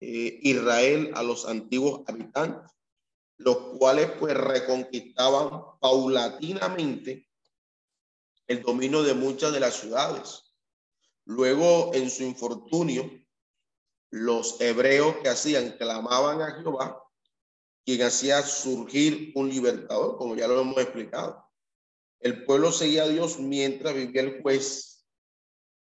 eh, 0.00 0.38
Israel 0.42 1.12
a 1.14 1.22
los 1.22 1.46
antiguos 1.46 2.02
habitantes, 2.06 2.70
los 3.36 3.78
cuales 3.78 4.10
pues 4.18 4.34
reconquistaban 4.34 5.78
paulatinamente 5.80 7.28
el 8.46 8.62
dominio 8.62 9.02
de 9.02 9.14
muchas 9.14 9.52
de 9.52 9.60
las 9.60 9.74
ciudades. 9.74 10.54
Luego, 11.24 11.92
en 11.94 12.10
su 12.10 12.22
infortunio, 12.22 13.10
los 14.10 14.60
hebreos 14.60 15.16
que 15.22 15.30
hacían 15.30 15.76
clamaban 15.76 16.42
a 16.42 16.52
Jehová 16.60 17.00
quien 17.84 18.02
hacía 18.02 18.42
surgir 18.42 19.32
un 19.34 19.50
libertador, 19.50 20.16
como 20.16 20.34
ya 20.34 20.48
lo 20.48 20.60
hemos 20.60 20.78
explicado. 20.78 21.44
El 22.20 22.44
pueblo 22.44 22.72
seguía 22.72 23.02
a 23.02 23.08
Dios 23.08 23.38
mientras 23.38 23.94
vivía 23.94 24.22
el 24.22 24.40
juez, 24.40 25.06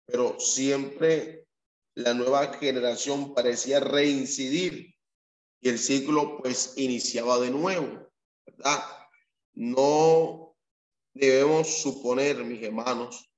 pero 0.05 0.39
siempre 0.39 1.49
la 1.95 2.13
nueva 2.13 2.53
generación 2.55 3.35
parecía 3.35 3.81
reincidir 3.81 4.95
y 5.61 5.69
el 5.69 5.79
ciclo 5.79 6.39
pues 6.39 6.75
iniciaba 6.77 7.39
de 7.41 7.51
nuevo, 7.51 8.09
¿verdad? 8.47 8.83
No 9.55 10.57
debemos 11.15 11.69
suponer, 11.83 12.45
mis 12.45 12.63
hermanos, 12.63 13.29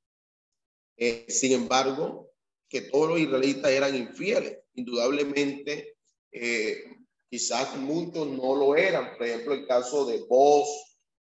eh, 0.97 1.25
sin 1.29 1.53
embargo, 1.53 2.31
que 2.69 2.83
todos 2.83 3.11
los 3.11 3.21
israelitas 3.21 3.71
eran 3.71 3.97
infieles. 3.97 4.59
Indudablemente, 4.75 5.97
eh, 6.31 6.85
quizás 7.29 7.77
muchos 7.79 8.27
no 8.29 8.55
lo 8.55 8.77
eran. 8.77 9.17
Por 9.17 9.27
ejemplo, 9.27 9.55
el 9.55 9.67
caso 9.67 10.05
de 10.05 10.19
Boz, 10.29 10.69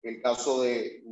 el 0.03 0.23
caso 0.23 0.63
de, 0.63 1.03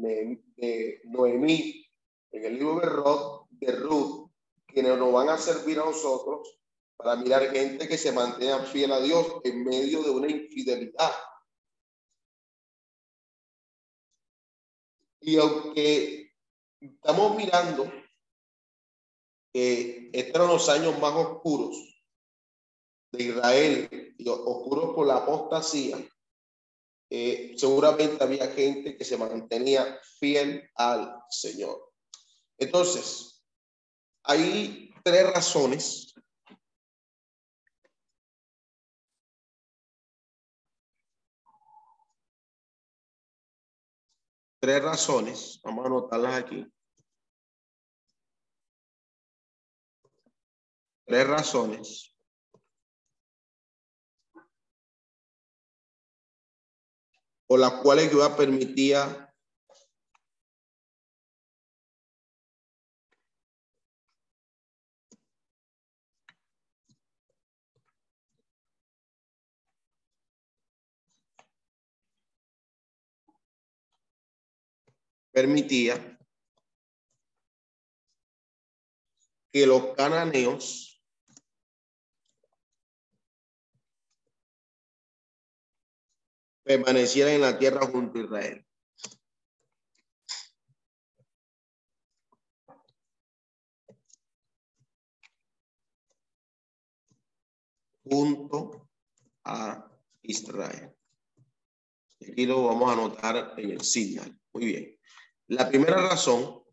de 0.56 1.00
Noemí, 1.04 1.86
en 2.32 2.44
el 2.44 2.54
libro 2.54 3.46
de 3.50 3.72
Ruth, 3.72 4.30
quienes 4.66 4.98
nos 4.98 5.12
van 5.12 5.28
a 5.28 5.38
servir 5.38 5.78
a 5.78 5.84
nosotros 5.84 6.58
para 6.96 7.16
mirar 7.16 7.50
gente 7.50 7.88
que 7.88 7.98
se 7.98 8.12
mantenga 8.12 8.64
fiel 8.64 8.92
a 8.92 9.00
Dios 9.00 9.40
en 9.44 9.64
medio 9.64 10.02
de 10.02 10.10
una 10.10 10.28
infidelidad. 10.28 11.12
Y 15.20 15.36
aunque 15.38 16.32
estamos 16.80 17.36
mirando 17.36 17.92
que 19.52 20.10
estos 20.12 20.34
eran 20.34 20.48
los 20.48 20.68
años 20.68 20.98
más 20.98 21.14
oscuros 21.14 21.76
de 23.12 23.24
Israel, 23.24 24.14
y 24.18 24.28
oscuros 24.28 24.94
por 24.94 25.06
la 25.06 25.16
apostasía, 25.16 25.98
eh, 27.10 27.54
seguramente 27.56 28.22
había 28.22 28.48
gente 28.48 28.96
que 28.96 29.04
se 29.04 29.16
mantenía 29.16 30.00
fiel 30.18 30.68
al 30.74 31.22
Señor. 31.30 31.92
Entonces, 32.58 33.44
hay 34.24 34.92
tres 35.04 35.32
razones 35.32 36.14
tres 44.60 44.82
razones, 44.82 45.60
vamos 45.62 45.84
a 45.84 45.88
anotarlas 45.88 46.34
aquí. 46.34 46.66
Tres 51.06 51.26
razones. 51.26 52.12
Por 57.46 57.60
las 57.60 57.74
cuales 57.74 58.10
Jehová 58.10 58.36
permitía 58.36 59.25
permitía 75.36 76.18
que 79.52 79.66
los 79.66 79.94
cananeos 79.94 80.98
permanecieran 86.62 87.34
en 87.34 87.40
la 87.42 87.58
tierra 87.58 87.86
junto 87.86 88.18
a 88.18 88.22
Israel. 88.22 88.66
Junto 98.04 98.88
a 99.44 99.86
Israel. 100.22 100.96
Aquí 102.22 102.46
lo 102.46 102.64
vamos 102.68 102.88
a 102.88 102.92
anotar 102.94 103.52
en 103.58 103.72
el 103.72 103.82
signal. 103.82 104.40
Muy 104.54 104.64
bien. 104.64 104.95
La 105.48 105.68
primera 105.68 105.96
razón 105.96 106.64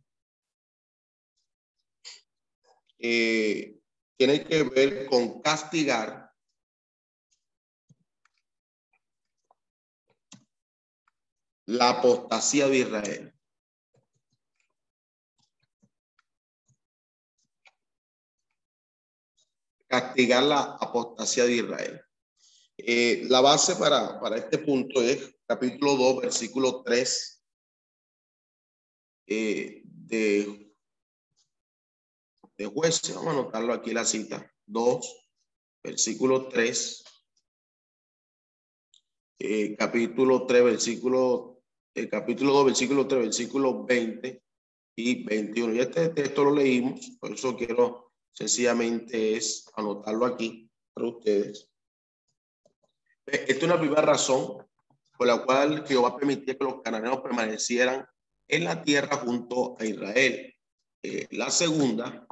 eh, 2.98 3.80
tiene 4.18 4.44
que 4.44 4.64
ver 4.64 5.06
con 5.06 5.42
castigar 5.42 6.32
la 11.66 11.90
apostasía 11.90 12.68
de 12.68 12.78
Israel. 12.78 13.34
Castigar 19.88 20.44
la 20.44 20.62
apostasía 20.80 21.46
de 21.46 21.54
Israel. 21.54 22.02
Eh, 22.78 23.26
la 23.30 23.42
base 23.42 23.76
para, 23.76 24.20
para 24.20 24.38
este 24.38 24.58
punto 24.58 25.00
es 25.00 25.36
capítulo 25.46 25.96
2, 25.96 26.22
versículo 26.24 26.82
3 26.82 27.33
eh, 29.28 29.82
de, 29.84 30.74
de 32.58 32.66
jueces. 32.66 33.16
Vamos 33.16 33.36
a 33.36 33.40
anotarlo 33.40 33.74
aquí 33.74 33.92
la 33.92 34.06
cita. 34.06 34.52
2, 34.66 35.28
versículo 35.84 36.48
3. 36.48 37.04
Eh, 39.40 39.76
capítulo 39.78 40.46
3, 40.46 40.64
versículo, 40.64 41.64
el 41.94 42.10
capítulo 42.10 42.54
2, 42.54 42.66
versículo 42.66 43.08
3, 43.08 43.22
versículo 43.24 43.84
20 43.84 44.44
y 44.96 45.24
21. 45.24 45.74
Y 45.74 45.80
este 45.80 46.10
texto 46.10 46.46
lo 46.46 46.56
leímos, 46.56 47.18
por 47.20 47.34
eso 47.34 47.56
quiero 47.56 48.14
sencillamente 48.32 49.36
es 49.36 49.70
anotarlo 49.76 50.26
aquí 50.26 50.70
para 50.94 51.08
ustedes. 51.08 51.70
Esta 53.26 53.54
es 53.54 53.64
una 53.64 53.80
primera 53.80 54.02
razón 54.02 54.66
por 55.18 55.28
la 55.28 55.44
cual 55.46 55.86
Jehová 55.88 56.18
permitía 56.18 56.58
que 56.58 56.64
los 56.64 56.82
cananeos 56.82 57.22
permanecieran 57.22 58.06
en 58.48 58.64
la 58.64 58.84
tierra 58.84 59.18
junto 59.18 59.76
a 59.80 59.86
Israel. 59.86 60.54
Eh, 61.02 61.28
la 61.32 61.50
segunda 61.50 62.26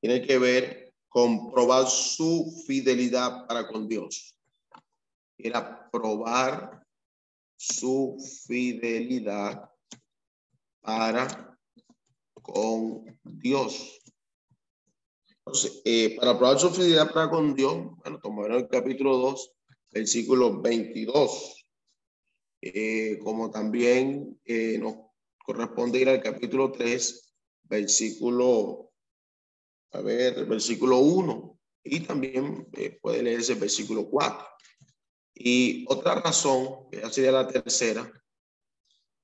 tiene 0.00 0.22
que 0.22 0.38
ver 0.38 0.94
con 1.08 1.50
probar 1.50 1.88
su 1.88 2.62
fidelidad 2.66 3.46
para 3.46 3.66
con 3.66 3.88
Dios. 3.88 4.36
Era 5.36 5.90
probar 5.90 6.86
su 7.56 8.16
fidelidad 8.46 9.70
para 10.80 11.58
con 12.34 13.18
Dios. 13.24 14.00
Entonces, 15.28 15.80
eh, 15.84 16.16
para 16.16 16.38
probar 16.38 16.60
su 16.60 16.70
fidelidad 16.70 17.12
para 17.12 17.30
con 17.30 17.54
Dios, 17.54 17.74
bueno, 18.02 18.20
tomaron 18.20 18.58
el 18.58 18.68
capítulo 18.68 19.16
2, 19.16 19.52
versículo 19.90 20.60
22. 20.60 21.57
Eh, 22.60 23.18
como 23.22 23.50
también 23.50 24.40
eh, 24.44 24.78
nos 24.78 24.96
corresponde 25.44 26.00
ir 26.00 26.08
al 26.08 26.20
capítulo 26.20 26.72
3, 26.72 27.34
versículo, 27.64 28.90
a 29.92 30.00
ver, 30.00 30.44
versículo 30.46 30.98
1, 30.98 31.58
y 31.84 32.00
también 32.00 32.66
eh, 32.72 32.98
puede 33.00 33.22
leerse 33.22 33.52
el 33.52 33.60
versículo 33.60 34.08
4. 34.08 34.46
Y 35.34 35.84
otra 35.88 36.16
razón, 36.16 36.90
que 36.90 37.00
ya 37.00 37.10
sería 37.10 37.32
la 37.32 37.46
tercera, 37.46 38.10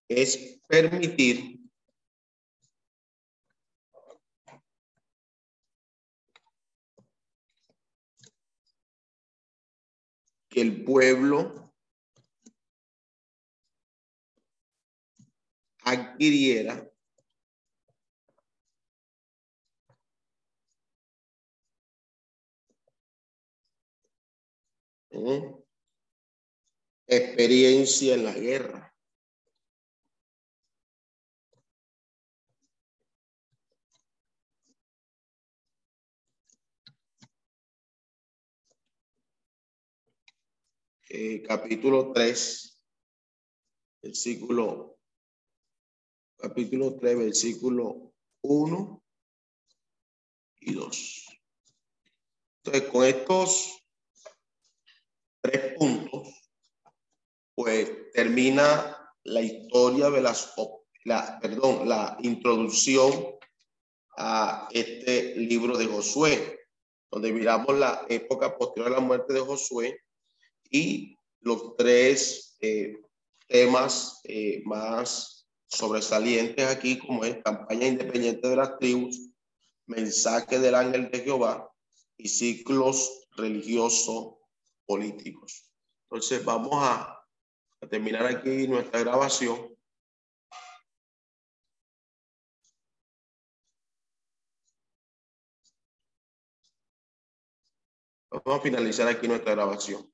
es 0.09 0.61
permitir 0.69 1.61
que 10.49 10.61
el 10.61 10.85
pueblo 10.85 11.64
adquiriera 15.85 16.91
experiencia 27.07 28.15
en 28.15 28.25
la 28.25 28.33
guerra. 28.33 28.95
Eh, 41.09 41.43
capítulo 41.43 42.13
3, 42.13 42.83
versículo 44.03 44.94
capítulo 46.45 46.95
3, 47.01 47.17
versículo 47.17 48.13
1 48.43 49.03
y 50.61 50.75
2. 50.75 51.27
Entonces, 52.59 52.91
con 52.91 53.05
estos 53.07 53.83
tres 55.41 55.75
puntos, 55.79 56.29
pues 57.55 58.11
termina 58.13 59.11
la 59.23 59.41
historia 59.41 60.11
de 60.11 60.21
las, 60.21 60.53
la, 61.05 61.39
perdón, 61.41 61.89
la 61.89 62.19
introducción 62.21 63.11
a 64.19 64.69
este 64.71 65.37
libro 65.37 65.79
de 65.79 65.87
Josué, 65.87 66.61
donde 67.11 67.33
miramos 67.33 67.79
la 67.79 68.05
época 68.11 68.55
posterior 68.59 68.93
a 68.93 68.97
la 68.97 69.01
muerte 69.01 69.33
de 69.33 69.41
Josué 69.41 69.99
y 70.71 71.17
los 71.41 71.75
tres 71.77 72.59
eh, 72.61 73.01
temas 73.49 74.21
eh, 74.25 74.61
más 74.67 75.34
sobresalientes 75.77 76.67
aquí, 76.67 76.99
como 76.99 77.25
es 77.25 77.43
campaña 77.43 77.87
independiente 77.87 78.49
de 78.49 78.57
las 78.57 78.79
tribus, 78.79 79.31
mensaje 79.87 80.59
del 80.59 80.75
ángel 80.75 81.11
de 81.11 81.21
Jehová 81.21 81.71
y 82.17 82.29
ciclos 82.29 83.29
religiosos 83.37 84.37
políticos. 84.87 85.71
Entonces 86.05 86.45
vamos 86.45 86.73
a, 86.75 87.27
a 87.81 87.89
terminar 87.89 88.27
aquí 88.27 88.69
nuestra 88.69 89.01
grabación. 89.01 89.75
Vamos 98.31 98.61
a 98.61 98.63
finalizar 98.63 99.09
aquí 99.09 99.29
nuestra 99.29 99.53
grabación. 99.53 100.14